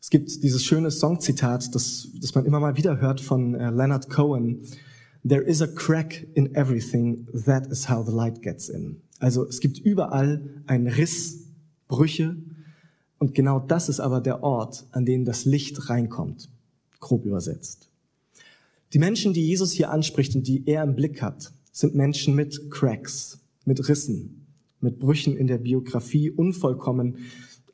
Es 0.00 0.08
gibt 0.08 0.42
dieses 0.42 0.64
schöne 0.64 0.90
Songzitat, 0.90 1.74
das, 1.74 2.08
das 2.20 2.34
man 2.34 2.46
immer 2.46 2.58
mal 2.58 2.76
wieder 2.76 3.00
hört 3.00 3.20
von 3.20 3.54
äh, 3.54 3.70
Leonard 3.70 4.08
Cohen. 4.08 4.62
There 5.28 5.42
is 5.42 5.60
a 5.60 5.66
crack 5.66 6.26
in 6.34 6.54
everything, 6.54 7.26
that 7.44 7.66
is 7.66 7.90
how 7.90 8.04
the 8.04 8.12
light 8.12 8.40
gets 8.40 8.70
in. 8.70 9.02
Also 9.18 9.46
es 9.46 9.60
gibt 9.60 9.78
überall 9.78 10.62
einen 10.66 10.86
Riss, 10.86 11.48
Brüche 11.86 12.36
und 13.18 13.34
genau 13.34 13.60
das 13.60 13.90
ist 13.90 14.00
aber 14.00 14.22
der 14.22 14.42
Ort, 14.42 14.86
an 14.92 15.04
dem 15.04 15.26
das 15.26 15.44
Licht 15.44 15.90
reinkommt, 15.90 16.48
grob 17.00 17.26
übersetzt. 17.26 17.90
Die 18.94 18.98
Menschen, 18.98 19.34
die 19.34 19.46
Jesus 19.46 19.72
hier 19.72 19.90
anspricht 19.90 20.34
und 20.34 20.46
die 20.46 20.66
er 20.66 20.82
im 20.82 20.96
Blick 20.96 21.20
hat, 21.20 21.52
sind 21.72 21.94
Menschen 21.94 22.34
mit 22.34 22.70
Cracks, 22.70 23.40
mit 23.66 23.86
Rissen, 23.88 24.46
mit 24.80 24.98
Brüchen 24.98 25.36
in 25.36 25.46
der 25.46 25.58
Biografie, 25.58 26.30
unvollkommen, 26.30 27.18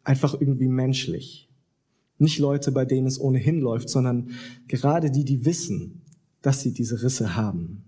einfach 0.03 0.35
irgendwie 0.35 0.69
menschlich. 0.69 1.46
Nicht 2.18 2.38
Leute, 2.38 2.72
bei 2.72 2.85
denen 2.85 3.07
es 3.07 3.20
ohnehin 3.20 3.61
läuft, 3.61 3.88
sondern 3.88 4.31
gerade 4.68 5.11
die, 5.11 5.24
die 5.24 5.44
wissen, 5.44 6.02
dass 6.42 6.61
sie 6.61 6.72
diese 6.72 7.02
Risse 7.02 7.37
haben. 7.37 7.85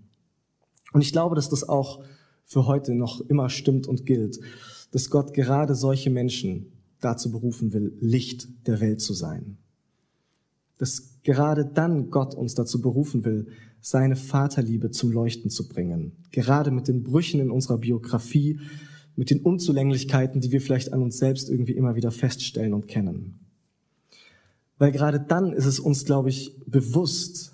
Und 0.91 1.01
ich 1.01 1.11
glaube, 1.11 1.35
dass 1.35 1.49
das 1.49 1.67
auch 1.67 2.03
für 2.43 2.65
heute 2.65 2.95
noch 2.95 3.21
immer 3.21 3.49
stimmt 3.49 3.87
und 3.87 4.05
gilt, 4.05 4.39
dass 4.91 5.09
Gott 5.09 5.33
gerade 5.33 5.75
solche 5.75 6.09
Menschen 6.09 6.71
dazu 6.99 7.31
berufen 7.31 7.73
will, 7.73 7.95
Licht 7.99 8.47
der 8.67 8.81
Welt 8.81 9.01
zu 9.01 9.13
sein. 9.13 9.57
Dass 10.77 11.21
gerade 11.23 11.65
dann 11.65 12.09
Gott 12.09 12.35
uns 12.35 12.55
dazu 12.55 12.81
berufen 12.81 13.23
will, 13.23 13.47
seine 13.81 14.15
Vaterliebe 14.15 14.91
zum 14.91 15.11
Leuchten 15.11 15.49
zu 15.49 15.67
bringen. 15.69 16.11
Gerade 16.31 16.71
mit 16.71 16.87
den 16.87 17.03
Brüchen 17.03 17.39
in 17.39 17.51
unserer 17.51 17.77
Biografie, 17.77 18.59
mit 19.15 19.29
den 19.29 19.41
Unzulänglichkeiten, 19.41 20.41
die 20.41 20.51
wir 20.51 20.61
vielleicht 20.61 20.91
an 20.91 21.01
uns 21.01 21.17
selbst 21.17 21.49
irgendwie 21.49 21.73
immer 21.73 21.95
wieder 21.95 22.11
feststellen 22.11 22.73
und 22.73 22.87
kennen. 22.87 23.39
Weil 24.79 24.91
gerade 24.91 25.19
dann 25.19 25.53
ist 25.53 25.65
es 25.65 25.79
uns, 25.79 26.05
glaube 26.05 26.29
ich, 26.29 26.57
bewusst, 26.65 27.53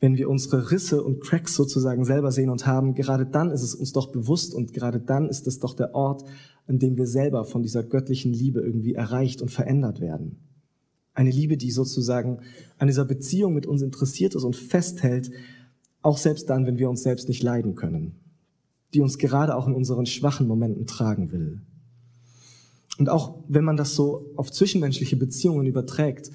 wenn 0.00 0.16
wir 0.16 0.30
unsere 0.30 0.70
Risse 0.70 1.02
und 1.02 1.20
Cracks 1.20 1.54
sozusagen 1.54 2.04
selber 2.04 2.30
sehen 2.30 2.50
und 2.50 2.66
haben, 2.66 2.94
gerade 2.94 3.26
dann 3.26 3.50
ist 3.50 3.62
es 3.62 3.74
uns 3.74 3.92
doch 3.92 4.12
bewusst 4.12 4.54
und 4.54 4.72
gerade 4.72 5.00
dann 5.00 5.28
ist 5.28 5.46
es 5.46 5.58
doch 5.58 5.74
der 5.74 5.94
Ort, 5.94 6.24
an 6.66 6.78
dem 6.78 6.96
wir 6.96 7.06
selber 7.06 7.44
von 7.44 7.62
dieser 7.62 7.82
göttlichen 7.82 8.32
Liebe 8.32 8.60
irgendwie 8.60 8.94
erreicht 8.94 9.42
und 9.42 9.50
verändert 9.50 10.00
werden. 10.00 10.38
Eine 11.14 11.30
Liebe, 11.30 11.56
die 11.56 11.70
sozusagen 11.70 12.40
an 12.78 12.86
dieser 12.86 13.04
Beziehung 13.04 13.54
mit 13.54 13.66
uns 13.66 13.82
interessiert 13.82 14.34
ist 14.34 14.44
und 14.44 14.56
festhält, 14.56 15.30
auch 16.02 16.16
selbst 16.16 16.48
dann, 16.48 16.66
wenn 16.66 16.78
wir 16.78 16.88
uns 16.88 17.02
selbst 17.02 17.28
nicht 17.28 17.42
leiden 17.42 17.74
können. 17.74 18.14
Die 18.94 19.00
uns 19.00 19.18
gerade 19.18 19.56
auch 19.56 19.66
in 19.66 19.74
unseren 19.74 20.06
schwachen 20.06 20.46
Momenten 20.46 20.86
tragen 20.86 21.32
will. 21.32 21.62
Und 23.00 23.08
auch 23.08 23.38
wenn 23.48 23.64
man 23.64 23.78
das 23.78 23.94
so 23.94 24.30
auf 24.36 24.52
zwischenmenschliche 24.52 25.16
Beziehungen 25.16 25.66
überträgt, 25.66 26.30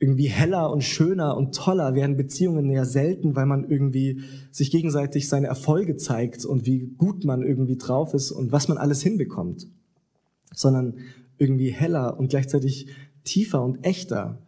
irgendwie 0.00 0.26
heller 0.26 0.72
und 0.72 0.82
schöner 0.82 1.36
und 1.36 1.54
toller 1.54 1.94
werden 1.94 2.16
Beziehungen 2.16 2.68
ja 2.68 2.84
selten, 2.84 3.36
weil 3.36 3.46
man 3.46 3.70
irgendwie 3.70 4.22
sich 4.50 4.72
gegenseitig 4.72 5.28
seine 5.28 5.46
Erfolge 5.46 5.96
zeigt 5.96 6.44
und 6.44 6.66
wie 6.66 6.88
gut 6.98 7.24
man 7.24 7.42
irgendwie 7.42 7.76
drauf 7.76 8.12
ist 8.12 8.32
und 8.32 8.50
was 8.50 8.66
man 8.66 8.76
alles 8.76 9.02
hinbekommt, 9.02 9.68
sondern 10.52 10.94
irgendwie 11.38 11.70
heller 11.70 12.18
und 12.18 12.28
gleichzeitig 12.28 12.88
tiefer 13.22 13.62
und 13.62 13.84
echter 13.84 14.42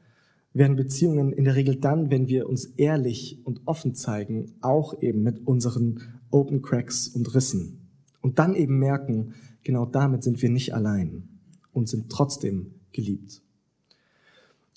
werden 0.52 0.74
Beziehungen 0.74 1.32
in 1.32 1.44
der 1.44 1.54
Regel 1.54 1.76
dann, 1.76 2.10
wenn 2.10 2.26
wir 2.26 2.48
uns 2.48 2.64
ehrlich 2.76 3.38
und 3.44 3.60
offen 3.66 3.94
zeigen, 3.94 4.54
auch 4.62 5.00
eben 5.00 5.22
mit 5.22 5.46
unseren 5.46 6.00
Open 6.32 6.60
Cracks 6.60 7.06
und 7.06 7.36
Rissen. 7.36 7.86
Und 8.20 8.40
dann 8.40 8.56
eben 8.56 8.80
merken, 8.80 9.34
genau 9.62 9.86
damit 9.86 10.24
sind 10.24 10.42
wir 10.42 10.50
nicht 10.50 10.74
allein 10.74 11.35
und 11.76 11.88
sind 11.88 12.10
trotzdem 12.10 12.72
geliebt. 12.92 13.42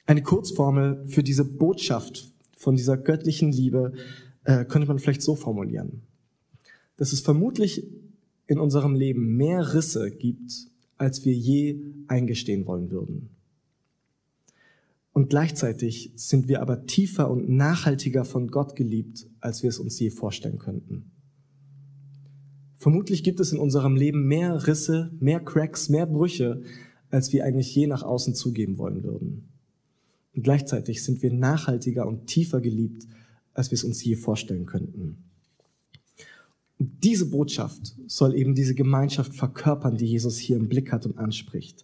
Eine 0.05 0.21
Kurzformel 0.21 1.05
für 1.07 1.23
diese 1.23 1.45
Botschaft 1.45 2.33
von 2.57 2.75
dieser 2.75 2.97
göttlichen 2.97 3.53
Liebe 3.53 3.93
äh, 4.43 4.65
könnte 4.65 4.87
man 4.87 4.99
vielleicht 4.99 5.21
so 5.21 5.35
formulieren, 5.35 6.01
dass 6.97 7.13
es 7.13 7.21
vermutlich 7.21 7.87
in 8.47 8.59
unserem 8.59 8.95
Leben 8.95 9.37
mehr 9.37 9.73
Risse 9.73 10.11
gibt, 10.11 10.67
als 10.97 11.23
wir 11.23 11.33
je 11.33 11.79
eingestehen 12.07 12.65
wollen 12.67 12.91
würden. 12.91 13.29
Und 15.13 15.29
gleichzeitig 15.29 16.11
sind 16.15 16.49
wir 16.49 16.61
aber 16.61 16.85
tiefer 16.85 17.31
und 17.31 17.47
nachhaltiger 17.49 18.25
von 18.25 18.49
Gott 18.49 18.75
geliebt, 18.75 19.25
als 19.39 19.63
wir 19.63 19.69
es 19.69 19.79
uns 19.79 19.97
je 19.99 20.09
vorstellen 20.09 20.59
könnten. 20.59 21.11
Vermutlich 22.75 23.23
gibt 23.23 23.39
es 23.39 23.51
in 23.51 23.59
unserem 23.59 23.95
Leben 23.95 24.27
mehr 24.27 24.67
Risse, 24.67 25.11
mehr 25.19 25.39
Cracks, 25.39 25.89
mehr 25.89 26.05
Brüche, 26.05 26.63
als 27.11 27.33
wir 27.33 27.45
eigentlich 27.45 27.73
je 27.73 27.87
nach 27.87 28.03
außen 28.03 28.35
zugeben 28.35 28.77
wollen 28.77 29.03
würden. 29.03 29.49
Und 30.35 30.43
gleichzeitig 30.43 31.03
sind 31.03 31.21
wir 31.21 31.33
nachhaltiger 31.33 32.07
und 32.07 32.27
tiefer 32.27 32.61
geliebt, 32.61 33.07
als 33.53 33.71
wir 33.71 33.75
es 33.75 33.83
uns 33.83 34.03
je 34.03 34.15
vorstellen 34.15 34.65
könnten. 34.65 35.17
Und 36.77 37.03
diese 37.03 37.29
Botschaft 37.29 37.95
soll 38.07 38.35
eben 38.35 38.55
diese 38.55 38.73
Gemeinschaft 38.73 39.33
verkörpern, 39.33 39.97
die 39.97 40.05
Jesus 40.05 40.37
hier 40.37 40.55
im 40.55 40.69
Blick 40.69 40.91
hat 40.91 41.05
und 41.05 41.17
anspricht. 41.17 41.83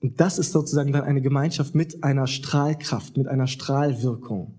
Und 0.00 0.20
das 0.20 0.38
ist 0.38 0.52
sozusagen 0.52 0.92
dann 0.92 1.04
eine 1.04 1.20
Gemeinschaft 1.20 1.74
mit 1.74 2.02
einer 2.02 2.26
Strahlkraft, 2.26 3.16
mit 3.16 3.28
einer 3.28 3.46
Strahlwirkung, 3.46 4.54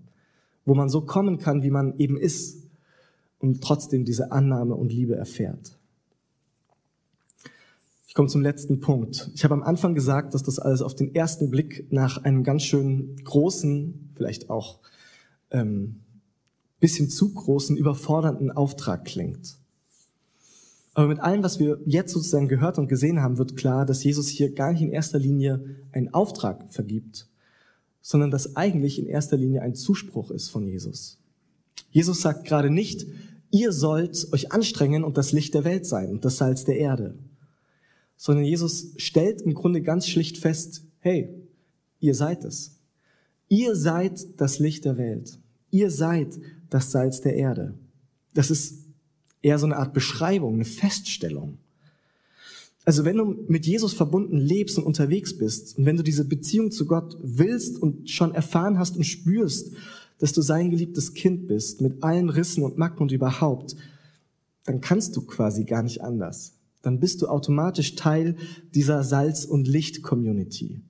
wo 0.64 0.74
man 0.74 0.88
so 0.88 1.02
kommen 1.02 1.38
kann, 1.38 1.62
wie 1.62 1.70
man 1.70 1.98
eben 1.98 2.18
ist 2.18 2.68
und 3.38 3.62
trotzdem 3.62 4.04
diese 4.04 4.32
Annahme 4.32 4.74
und 4.74 4.92
Liebe 4.92 5.16
erfährt. 5.16 5.78
Ich 8.10 8.14
komme 8.14 8.26
zum 8.26 8.42
letzten 8.42 8.80
Punkt. 8.80 9.30
Ich 9.36 9.44
habe 9.44 9.54
am 9.54 9.62
Anfang 9.62 9.94
gesagt, 9.94 10.34
dass 10.34 10.42
das 10.42 10.58
alles 10.58 10.82
auf 10.82 10.96
den 10.96 11.14
ersten 11.14 11.48
Blick 11.48 11.86
nach 11.92 12.24
einem 12.24 12.42
ganz 12.42 12.64
schön 12.64 13.14
großen, 13.22 14.10
vielleicht 14.14 14.50
auch 14.50 14.80
ähm, 15.52 16.00
bisschen 16.80 17.08
zu 17.08 17.32
großen, 17.32 17.76
überfordernden 17.76 18.50
Auftrag 18.50 19.04
klingt. 19.04 19.58
Aber 20.92 21.06
mit 21.06 21.20
allem, 21.20 21.44
was 21.44 21.60
wir 21.60 21.78
jetzt 21.86 22.12
sozusagen 22.12 22.48
gehört 22.48 22.80
und 22.80 22.88
gesehen 22.88 23.22
haben, 23.22 23.38
wird 23.38 23.56
klar, 23.56 23.86
dass 23.86 24.02
Jesus 24.02 24.26
hier 24.26 24.52
gar 24.54 24.72
nicht 24.72 24.82
in 24.82 24.90
erster 24.90 25.20
Linie 25.20 25.64
einen 25.92 26.12
Auftrag 26.12 26.64
vergibt, 26.74 27.28
sondern 28.02 28.32
dass 28.32 28.56
eigentlich 28.56 28.98
in 28.98 29.06
erster 29.06 29.36
Linie 29.36 29.62
ein 29.62 29.76
Zuspruch 29.76 30.32
ist 30.32 30.48
von 30.48 30.66
Jesus. 30.66 31.18
Jesus 31.92 32.22
sagt 32.22 32.44
gerade 32.44 32.70
nicht, 32.70 33.06
ihr 33.52 33.70
sollt 33.70 34.32
euch 34.32 34.50
anstrengen 34.50 35.04
und 35.04 35.16
das 35.16 35.30
Licht 35.30 35.54
der 35.54 35.62
Welt 35.62 35.86
sein 35.86 36.10
und 36.10 36.24
das 36.24 36.38
Salz 36.38 36.64
der 36.64 36.78
Erde 36.78 37.14
sondern 38.20 38.44
Jesus 38.44 38.88
stellt 38.98 39.40
im 39.40 39.54
Grunde 39.54 39.80
ganz 39.80 40.06
schlicht 40.06 40.36
fest, 40.36 40.84
hey, 40.98 41.30
ihr 42.00 42.14
seid 42.14 42.44
es. 42.44 42.78
Ihr 43.48 43.74
seid 43.74 44.38
das 44.38 44.58
Licht 44.58 44.84
der 44.84 44.98
Welt. 44.98 45.38
Ihr 45.70 45.90
seid 45.90 46.38
das 46.68 46.90
Salz 46.90 47.22
der 47.22 47.36
Erde. 47.36 47.78
Das 48.34 48.50
ist 48.50 48.84
eher 49.40 49.58
so 49.58 49.64
eine 49.64 49.78
Art 49.78 49.94
Beschreibung, 49.94 50.52
eine 50.52 50.66
Feststellung. 50.66 51.56
Also 52.84 53.06
wenn 53.06 53.16
du 53.16 53.24
mit 53.48 53.64
Jesus 53.64 53.94
verbunden 53.94 54.36
lebst 54.36 54.76
und 54.76 54.84
unterwegs 54.84 55.38
bist 55.38 55.78
und 55.78 55.86
wenn 55.86 55.96
du 55.96 56.02
diese 56.02 56.26
Beziehung 56.26 56.72
zu 56.72 56.84
Gott 56.84 57.16
willst 57.22 57.78
und 57.78 58.10
schon 58.10 58.34
erfahren 58.34 58.78
hast 58.78 58.98
und 58.98 59.04
spürst, 59.04 59.72
dass 60.18 60.34
du 60.34 60.42
sein 60.42 60.68
geliebtes 60.68 61.14
Kind 61.14 61.48
bist, 61.48 61.80
mit 61.80 62.02
allen 62.02 62.28
Rissen 62.28 62.64
und 62.64 62.76
Macken 62.76 63.00
und 63.00 63.12
überhaupt, 63.12 63.76
dann 64.66 64.82
kannst 64.82 65.16
du 65.16 65.22
quasi 65.22 65.64
gar 65.64 65.82
nicht 65.82 66.02
anders 66.02 66.59
dann 66.82 67.00
bist 67.00 67.22
du 67.22 67.28
automatisch 67.28 67.94
Teil 67.94 68.36
dieser 68.74 69.02
Salz- 69.04 69.44
und 69.44 69.68
Licht-Community. 69.68 70.80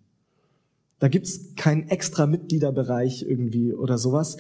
Da 0.99 1.09
gibt's 1.09 1.55
keinen 1.57 1.89
extra 1.89 2.27
Mitgliederbereich 2.27 3.23
irgendwie 3.23 3.73
oder 3.73 3.99
sowas, 3.99 4.37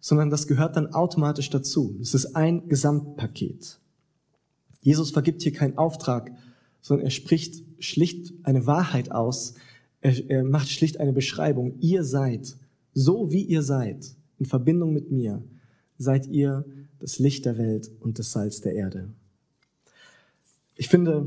sondern 0.00 0.30
das 0.30 0.46
gehört 0.46 0.76
dann 0.76 0.92
automatisch 0.94 1.50
dazu. 1.50 1.96
Es 2.00 2.14
ist 2.14 2.36
ein 2.36 2.68
Gesamtpaket. 2.68 3.78
Jesus 4.80 5.10
vergibt 5.10 5.42
hier 5.42 5.52
keinen 5.52 5.78
Auftrag, 5.78 6.30
sondern 6.80 7.06
er 7.06 7.10
spricht 7.10 7.64
schlicht 7.78 8.32
eine 8.42 8.66
Wahrheit 8.66 9.10
aus. 9.10 9.54
Er, 10.00 10.30
er 10.30 10.44
macht 10.44 10.68
schlicht 10.68 11.00
eine 11.00 11.12
Beschreibung. 11.12 11.78
Ihr 11.80 12.04
seid, 12.04 12.56
so 12.92 13.32
wie 13.32 13.42
ihr 13.42 13.62
seid, 13.62 14.14
in 14.38 14.46
Verbindung 14.46 14.92
mit 14.92 15.10
mir, 15.10 15.42
seid 15.98 16.26
ihr 16.26 16.64
das 16.98 17.18
Licht 17.18 17.44
der 17.44 17.58
Welt 17.58 17.90
und 18.00 18.18
das 18.18 18.32
Salz 18.32 18.60
der 18.60 18.74
Erde. 18.74 19.08
Ich 20.76 20.88
finde, 20.88 21.26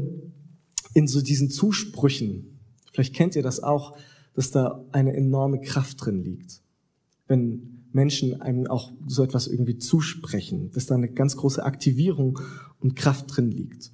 in 0.94 1.08
so 1.08 1.22
diesen 1.22 1.50
Zusprüchen, 1.50 2.60
vielleicht 2.92 3.16
kennt 3.16 3.36
ihr 3.36 3.44
das 3.44 3.62
auch, 3.62 3.98
dass 4.34 4.52
da 4.52 4.86
eine 4.92 5.16
enorme 5.16 5.62
Kraft 5.62 6.06
drin 6.06 6.24
liegt. 6.24 6.62
Wenn 7.28 7.84
Menschen 7.92 8.42
einem 8.42 8.68
auch 8.68 8.92
so 9.08 9.24
etwas 9.24 9.48
irgendwie 9.48 9.78
zusprechen, 9.78 10.72
dass 10.72 10.86
da 10.86 10.96
eine 10.96 11.10
ganz 11.10 11.36
große 11.36 11.64
Aktivierung 11.64 12.40
und 12.80 12.96
Kraft 12.96 13.36
drin 13.36 13.52
liegt. 13.52 13.92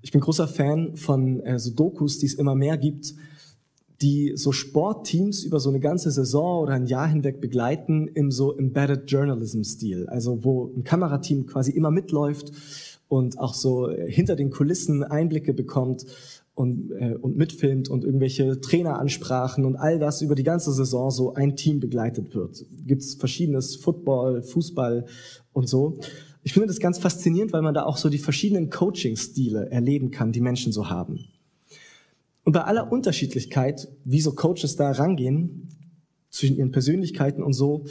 Ich 0.00 0.12
bin 0.12 0.20
großer 0.20 0.48
Fan 0.48 0.96
von 0.96 1.40
äh, 1.40 1.58
so 1.58 1.70
Dokus, 1.70 2.18
die 2.18 2.26
es 2.26 2.34
immer 2.34 2.54
mehr 2.54 2.78
gibt, 2.78 3.14
die 4.00 4.32
so 4.36 4.52
Sportteams 4.52 5.42
über 5.42 5.58
so 5.58 5.68
eine 5.70 5.80
ganze 5.80 6.10
Saison 6.10 6.62
oder 6.62 6.74
ein 6.74 6.86
Jahr 6.86 7.08
hinweg 7.08 7.40
begleiten 7.40 8.08
im 8.08 8.30
so 8.30 8.56
Embedded 8.56 9.10
Journalism 9.10 9.62
Stil. 9.62 10.06
Also 10.08 10.44
wo 10.44 10.72
ein 10.76 10.84
Kamerateam 10.84 11.46
quasi 11.46 11.72
immer 11.72 11.90
mitläuft 11.90 12.52
und 13.08 13.38
auch 13.38 13.54
so 13.54 13.90
hinter 13.90 14.36
den 14.36 14.50
Kulissen 14.50 15.02
Einblicke 15.02 15.54
bekommt 15.54 16.04
und, 16.54 16.90
äh, 16.92 17.14
und 17.14 17.36
mitfilmt 17.36 17.88
und 17.88 18.04
irgendwelche 18.04 18.60
Traineransprachen 18.60 19.64
und 19.64 19.76
all 19.76 19.98
das 19.98 20.22
über 20.22 20.34
die 20.34 20.42
ganze 20.42 20.72
Saison 20.72 21.10
so 21.10 21.34
ein 21.34 21.56
Team 21.56 21.80
begleitet 21.80 22.34
wird. 22.34 22.64
Gibt's 22.86 23.14
verschiedenes 23.14 23.76
Football, 23.76 24.42
Fußball 24.42 25.06
und 25.52 25.68
so. 25.68 25.98
Ich 26.42 26.52
finde 26.52 26.68
das 26.68 26.80
ganz 26.80 26.98
faszinierend, 26.98 27.52
weil 27.52 27.62
man 27.62 27.74
da 27.74 27.84
auch 27.84 27.96
so 27.96 28.08
die 28.08 28.18
verschiedenen 28.18 28.70
Coaching-Stile 28.70 29.70
erleben 29.70 30.10
kann, 30.10 30.32
die 30.32 30.40
Menschen 30.40 30.72
so 30.72 30.90
haben. 30.90 31.26
Und 32.44 32.52
bei 32.52 32.64
aller 32.64 32.90
Unterschiedlichkeit, 32.90 33.88
wie 34.04 34.20
so 34.20 34.32
Coaches 34.32 34.76
da 34.76 34.90
rangehen, 34.90 35.68
zwischen 36.30 36.56
ihren 36.56 36.72
Persönlichkeiten 36.72 37.42
und 37.42 37.52
so, 37.52 37.84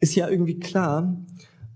ist 0.00 0.14
ja 0.14 0.28
irgendwie 0.28 0.58
klar, 0.58 1.24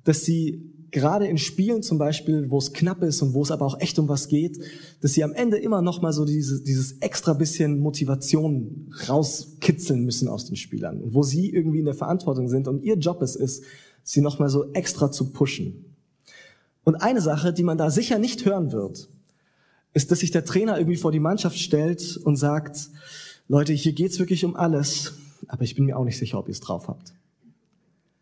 dass 0.04 0.24
sie 0.24 0.69
gerade 0.90 1.26
in 1.26 1.38
Spielen 1.38 1.82
zum 1.82 1.98
Beispiel, 1.98 2.50
wo 2.50 2.58
es 2.58 2.72
knapp 2.72 3.02
ist 3.02 3.22
und 3.22 3.34
wo 3.34 3.42
es 3.42 3.50
aber 3.50 3.66
auch 3.66 3.80
echt 3.80 3.98
um 3.98 4.08
was 4.08 4.28
geht, 4.28 4.58
dass 5.00 5.12
sie 5.12 5.24
am 5.24 5.32
Ende 5.32 5.56
immer 5.58 5.82
noch 5.82 6.02
mal 6.02 6.12
so 6.12 6.24
dieses, 6.24 6.64
dieses 6.64 6.98
extra 7.00 7.32
bisschen 7.32 7.78
Motivation 7.78 8.92
rauskitzeln 9.08 10.04
müssen 10.04 10.28
aus 10.28 10.46
den 10.46 10.56
Spielern. 10.56 11.00
Und 11.00 11.14
wo 11.14 11.22
sie 11.22 11.50
irgendwie 11.50 11.78
in 11.78 11.84
der 11.84 11.94
Verantwortung 11.94 12.48
sind 12.48 12.68
und 12.68 12.82
ihr 12.82 12.96
Job 12.96 13.22
es 13.22 13.36
ist, 13.36 13.64
sie 14.02 14.20
noch 14.20 14.38
mal 14.38 14.48
so 14.48 14.72
extra 14.72 15.10
zu 15.10 15.32
pushen. 15.32 15.96
Und 16.84 16.96
eine 16.96 17.20
Sache, 17.20 17.52
die 17.52 17.62
man 17.62 17.78
da 17.78 17.90
sicher 17.90 18.18
nicht 18.18 18.44
hören 18.44 18.72
wird, 18.72 19.08
ist, 19.92 20.10
dass 20.10 20.20
sich 20.20 20.30
der 20.30 20.44
Trainer 20.44 20.78
irgendwie 20.78 20.96
vor 20.96 21.12
die 21.12 21.20
Mannschaft 21.20 21.58
stellt 21.58 22.16
und 22.16 22.36
sagt, 22.36 22.90
Leute, 23.48 23.72
hier 23.72 23.92
geht's 23.92 24.18
wirklich 24.18 24.44
um 24.44 24.56
alles, 24.56 25.14
aber 25.48 25.62
ich 25.62 25.74
bin 25.74 25.84
mir 25.84 25.98
auch 25.98 26.04
nicht 26.04 26.18
sicher, 26.18 26.38
ob 26.38 26.48
ihr 26.48 26.52
es 26.52 26.60
drauf 26.60 26.88
habt. 26.88 27.12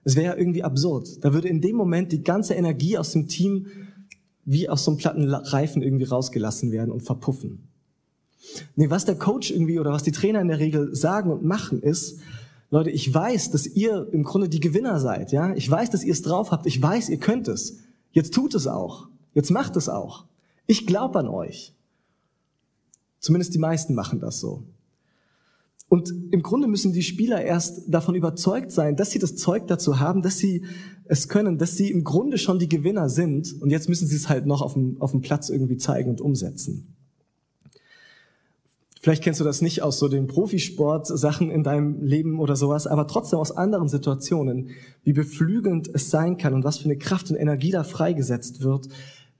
Es 0.09 0.17
wäre 0.17 0.33
ja 0.33 0.37
irgendwie 0.39 0.65
absurd. 0.65 1.23
Da 1.23 1.35
würde 1.35 1.49
in 1.49 1.61
dem 1.61 1.77
Moment 1.77 2.13
die 2.13 2.23
ganze 2.23 2.55
Energie 2.55 2.97
aus 2.97 3.13
dem 3.13 3.29
Team 3.29 3.67
wie 4.47 4.67
aus 4.67 4.85
so 4.85 4.91
einem 4.91 4.97
platten 4.97 5.29
Reifen 5.29 5.83
irgendwie 5.83 6.05
rausgelassen 6.05 6.73
werden 6.73 6.91
und 6.91 7.03
verpuffen. 7.03 7.69
Nee, 8.75 8.89
was 8.89 9.05
der 9.05 9.17
Coach 9.17 9.51
irgendwie 9.51 9.79
oder 9.79 9.93
was 9.93 10.05
die 10.05 10.13
Trainer 10.13 10.41
in 10.41 10.49
der 10.49 10.61
Regel 10.61 10.97
sagen 10.97 11.31
und 11.31 11.45
machen 11.45 11.83
ist, 11.83 12.21
Leute, 12.71 12.89
ich 12.89 13.13
weiß, 13.13 13.51
dass 13.51 13.67
ihr 13.67 14.09
im 14.11 14.23
Grunde 14.23 14.49
die 14.49 14.61
Gewinner 14.61 14.99
seid, 14.99 15.31
ja? 15.31 15.55
Ich 15.55 15.71
weiß, 15.71 15.91
dass 15.91 16.03
ihr 16.03 16.15
es 16.15 16.23
drauf 16.23 16.53
habt. 16.53 16.65
Ich 16.65 16.81
weiß, 16.81 17.11
ihr 17.11 17.19
könnt 17.19 17.47
es. 17.47 17.81
Jetzt 18.13 18.33
tut 18.33 18.55
es 18.55 18.67
auch. 18.67 19.09
Jetzt 19.35 19.51
macht 19.51 19.77
es 19.77 19.91
auch. 19.91 20.25
Ich 20.67 20.87
glaube 20.87 21.19
an 21.19 21.29
euch. 21.29 21.75
Zumindest 23.21 23.53
die 23.53 23.59
meisten 23.59 23.95
machen 23.95 24.21
das 24.21 24.41
so. 24.41 24.63
Und 25.89 26.13
im 26.31 26.43
Grunde 26.43 26.69
müssen 26.69 26.93
die 26.93 27.03
Spieler 27.03 27.43
erst 27.43 27.83
davon 27.89 28.15
überzeugt 28.15 28.71
sein, 28.73 28.97
dass 28.97 29.11
sie 29.11 29.19
das 29.19 29.37
Zeug 29.37 29.67
dazu 29.69 29.99
haben, 29.99 30.21
dass 30.21 30.37
sie 30.37 30.65
es 31.05 31.29
können, 31.29 31.57
dass 31.57 31.77
sie 31.77 31.91
im 31.91 32.05
Grunde 32.05 32.37
schon 32.37 32.59
die 32.59 32.69
Gewinner 32.69 33.09
sind. 33.09 33.61
Und 33.63 33.71
jetzt 33.71 33.89
müssen 33.89 34.07
sie 34.07 34.17
es 34.17 34.29
halt 34.29 34.45
noch 34.45 34.61
auf 34.61 34.75
dem, 34.75 35.01
auf 35.01 35.13
dem 35.13 35.23
Platz 35.23 35.49
irgendwie 35.49 35.79
zeigen 35.79 36.11
und 36.11 36.21
umsetzen. 36.21 36.95
Vielleicht 39.01 39.23
kennst 39.23 39.41
du 39.41 39.45
das 39.45 39.63
nicht 39.63 39.83
aus 39.83 39.99
so 39.99 40.09
den 40.09 40.27
Profisport-Sachen 40.27 41.51
in 41.51 41.63
deinem 41.63 42.03
Leben 42.03 42.39
oder 42.39 42.57
sowas, 42.57 42.87
aber 42.87 43.07
trotzdem 43.07 43.39
aus 43.39 43.53
anderen 43.53 43.89
Situationen, 43.89 44.71
wie 45.05 45.15
beflügelnd 45.15 45.89
es 45.95 46.11
sein 46.11 46.37
kann 46.37 46.53
und 46.53 46.65
was 46.65 46.79
für 46.79 46.85
eine 46.85 46.99
Kraft 46.99 47.31
und 47.31 47.37
Energie 47.37 47.71
da 47.71 47.85
freigesetzt 47.85 48.61
wird, 48.63 48.89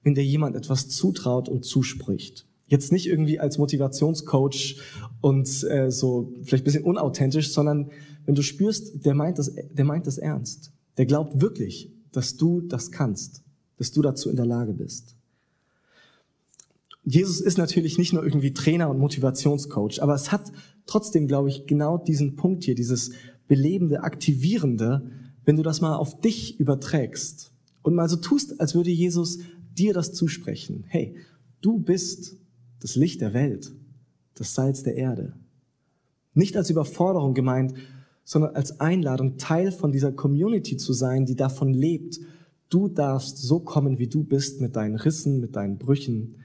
wenn 0.03 0.15
dir 0.15 0.25
jemand 0.25 0.57
etwas 0.57 0.89
zutraut 0.89 1.51
und 1.51 1.67
zuspricht. 1.67 2.48
Jetzt 2.69 2.93
nicht 2.93 3.07
irgendwie 3.07 3.41
als 3.41 3.59
Motivationscoach 3.59 4.77
und 5.21 5.65
äh, 5.65 5.91
so 5.91 6.33
vielleicht 6.43 6.65
bisschen 6.65 6.85
unauthentisch, 6.85 7.51
sondern 7.51 7.91
wenn 8.25 8.35
du 8.35 8.43
spürst, 8.43 9.05
der 9.05 9.15
meint 9.15 9.39
das, 9.39 9.53
der 9.73 9.85
meint 9.85 10.07
das 10.07 10.19
ernst. 10.19 10.73
Der 10.99 11.07
glaubt 11.07 11.41
wirklich, 11.41 11.91
dass 12.13 12.37
du 12.37 12.61
das 12.61 12.91
kannst, 12.91 13.43
dass 13.77 13.91
du 13.91 14.03
dazu 14.03 14.29
in 14.29 14.37
der 14.37 14.47
Lage 14.47 14.75
bist. 14.75 15.17
Jesus 17.05 17.41
ist 17.41 17.57
natürlich 17.57 17.97
nicht 17.97 18.13
nur 18.13 18.23
irgendwie 18.23 18.53
Trainer 18.53 18.91
und 18.91 18.99
Motivationscoach, 18.99 20.03
aber 20.03 20.15
es 20.15 20.31
hat 20.31 20.53
trotzdem, 20.85 21.27
glaube 21.27 21.49
ich, 21.49 21.67
genau 21.67 21.97
diesen 21.97 22.37
Punkt 22.37 22.65
hier, 22.65 22.75
dieses 22.75 23.13
belebende, 23.47 24.03
aktivierende, 24.03 25.11
wenn 25.47 25.57
du 25.57 25.63
das 25.63 25.81
mal 25.81 25.97
auf 25.97 26.21
dich 26.21 26.61
überträgst 26.61 27.53
und 27.81 27.95
mal 27.95 28.11
so 28.11 28.17
tust, 28.17 28.61
als 28.61 28.75
würde 28.75 28.91
Jesus 28.91 29.39
dir 29.73 29.95
das 29.95 30.13
zusprechen. 30.13 30.85
Hey, 30.87 31.17
du 31.63 31.79
bist 31.79 32.37
das 32.81 32.97
Licht 32.97 33.21
der 33.21 33.35
Welt, 33.35 33.73
das 34.35 34.55
Salz 34.55 34.83
der 34.83 34.97
Erde. 34.97 35.35
Nicht 36.35 36.57
als 36.57 36.71
Überforderung 36.71 37.35
gemeint, 37.35 37.75
sondern 38.25 38.55
als 38.55 38.81
Einladung, 38.81 39.39
Teil 39.39 39.73
von 39.73 39.91
dieser 39.91 40.13
Community 40.13 40.77
zu 40.77 40.93
sein, 40.93 41.25
die 41.25 41.37
davon 41.37 41.73
lebt. 41.73 42.21
Du 42.69 42.89
darfst 42.89 43.39
so 43.39 43.61
kommen, 43.61 43.99
wie 43.99 44.09
du 44.09 44.23
bist, 44.23 44.61
mit 44.61 44.77
deinen 44.77 44.97
Rissen, 44.97 45.41
mit 45.41 45.57
deinen 45.57 45.79
Brüchen. 45.79 46.37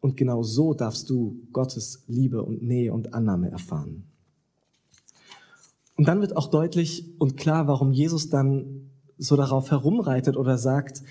Und 0.00 0.16
genau 0.16 0.42
so 0.42 0.74
darfst 0.74 1.08
du 1.08 1.40
Gottes 1.52 2.04
Liebe 2.06 2.42
und 2.42 2.62
Nähe 2.62 2.92
und 2.92 3.14
Annahme 3.14 3.50
erfahren. 3.50 4.04
Und 5.96 6.08
dann 6.08 6.20
wird 6.20 6.36
auch 6.36 6.50
deutlich 6.50 7.06
und 7.18 7.36
klar, 7.36 7.66
warum 7.66 7.92
Jesus 7.92 8.30
dann 8.30 8.90
so 9.18 9.36
darauf 9.36 9.70
herumreitet 9.70 10.36
oder 10.36 10.56
sagt, 10.56 11.02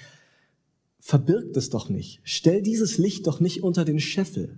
verbirgt 1.00 1.58
es 1.58 1.70
doch 1.70 1.90
nicht. 1.90 2.22
Stell 2.24 2.62
dieses 2.62 2.98
Licht 2.98 3.28
doch 3.28 3.40
nicht 3.40 3.64
unter 3.64 3.86
den 3.86 4.00
Scheffel. 4.00 4.58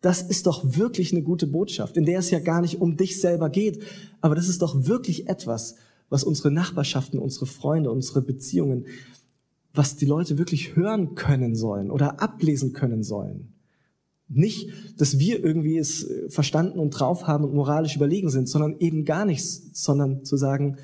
Das 0.00 0.22
ist 0.22 0.46
doch 0.46 0.76
wirklich 0.76 1.12
eine 1.12 1.22
gute 1.22 1.46
Botschaft, 1.46 1.96
in 1.96 2.04
der 2.04 2.18
es 2.18 2.30
ja 2.30 2.38
gar 2.38 2.60
nicht 2.60 2.80
um 2.80 2.96
dich 2.96 3.20
selber 3.20 3.50
geht, 3.50 3.82
aber 4.20 4.34
das 4.34 4.48
ist 4.48 4.62
doch 4.62 4.86
wirklich 4.86 5.28
etwas, 5.28 5.76
was 6.08 6.22
unsere 6.22 6.50
Nachbarschaften, 6.50 7.18
unsere 7.18 7.46
Freunde, 7.46 7.90
unsere 7.90 8.22
Beziehungen, 8.22 8.86
was 9.72 9.96
die 9.96 10.06
Leute 10.06 10.38
wirklich 10.38 10.76
hören 10.76 11.14
können 11.14 11.54
sollen 11.54 11.90
oder 11.90 12.20
ablesen 12.20 12.72
können 12.72 13.02
sollen. 13.02 13.52
Nicht, 14.28 14.70
dass 14.96 15.18
wir 15.18 15.44
irgendwie 15.44 15.78
es 15.78 16.06
verstanden 16.28 16.78
und 16.78 16.90
drauf 16.90 17.26
haben 17.26 17.44
und 17.44 17.54
moralisch 17.54 17.96
überlegen 17.96 18.30
sind, 18.30 18.48
sondern 18.48 18.76
eben 18.80 19.04
gar 19.04 19.24
nichts, 19.24 19.70
sondern 19.72 20.24
zu 20.24 20.36
sagen, 20.36 20.78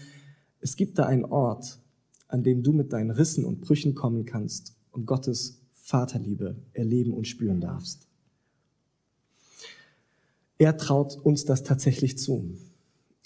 es 0.61 0.77
gibt 0.77 0.99
da 0.99 1.07
einen 1.07 1.25
Ort, 1.25 1.81
an 2.29 2.43
dem 2.43 2.63
du 2.63 2.73
mit 2.73 2.93
deinen 2.93 3.11
Rissen 3.11 3.45
und 3.45 3.61
Brüchen 3.61 3.95
kommen 3.95 4.25
kannst 4.25 4.77
und 4.91 5.07
Gottes 5.07 5.61
Vaterliebe 5.73 6.57
erleben 6.73 7.13
und 7.13 7.27
spüren 7.27 7.61
darfst. 7.61 8.07
Er 10.63 10.77
traut 10.77 11.17
uns 11.17 11.45
das 11.45 11.65
tatsächlich 11.65 12.19
zu, 12.19 12.55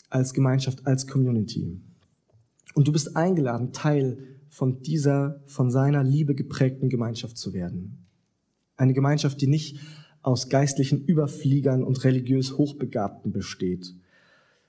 als 0.08 0.32
Gemeinschaft, 0.32 0.86
als 0.86 1.06
Community. 1.06 1.78
Und 2.72 2.88
du 2.88 2.92
bist 2.92 3.14
eingeladen, 3.14 3.74
Teil 3.74 4.16
von 4.48 4.80
dieser, 4.80 5.42
von 5.44 5.70
seiner 5.70 6.02
Liebe 6.02 6.34
geprägten 6.34 6.88
Gemeinschaft 6.88 7.36
zu 7.36 7.52
werden. 7.52 8.06
Eine 8.78 8.94
Gemeinschaft, 8.94 9.38
die 9.42 9.48
nicht 9.48 9.78
aus 10.22 10.48
geistlichen 10.48 11.04
Überfliegern 11.04 11.84
und 11.84 12.04
religiös 12.04 12.56
Hochbegabten 12.56 13.32
besteht, 13.32 13.94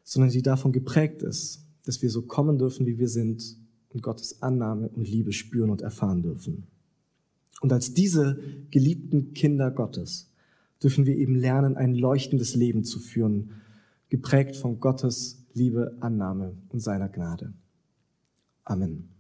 sondern 0.04 0.32
die 0.32 0.42
davon 0.42 0.74
geprägt 0.74 1.22
ist, 1.24 1.66
dass 1.86 2.02
wir 2.02 2.10
so 2.10 2.24
kommen 2.24 2.58
dürfen, 2.58 2.86
wie 2.86 3.00
wir 3.00 3.08
sind 3.08 3.56
und 3.88 4.04
Gottes 4.04 4.42
Annahme 4.42 4.90
und 4.90 5.08
Liebe 5.08 5.32
spüren 5.32 5.70
und 5.70 5.84
erfahren 5.84 6.22
dürfen. 6.22 6.68
Und 7.62 7.72
als 7.72 7.94
diese 7.94 8.42
geliebten 8.72 9.34
Kinder 9.34 9.72
Gottes 9.72 10.34
dürfen 10.82 11.06
wir 11.06 11.16
eben 11.16 11.36
lernen, 11.36 11.76
ein 11.76 11.94
leuchtendes 11.94 12.56
Leben 12.56 12.84
zu 12.84 13.00
führen, 13.00 13.62
geprägt 14.10 14.56
von 14.56 14.80
Gottes 14.80 15.46
Liebe, 15.54 15.98
Annahme 16.00 16.56
und 16.70 16.80
seiner 16.80 17.10
Gnade. 17.10 17.54
Amen. 18.64 19.17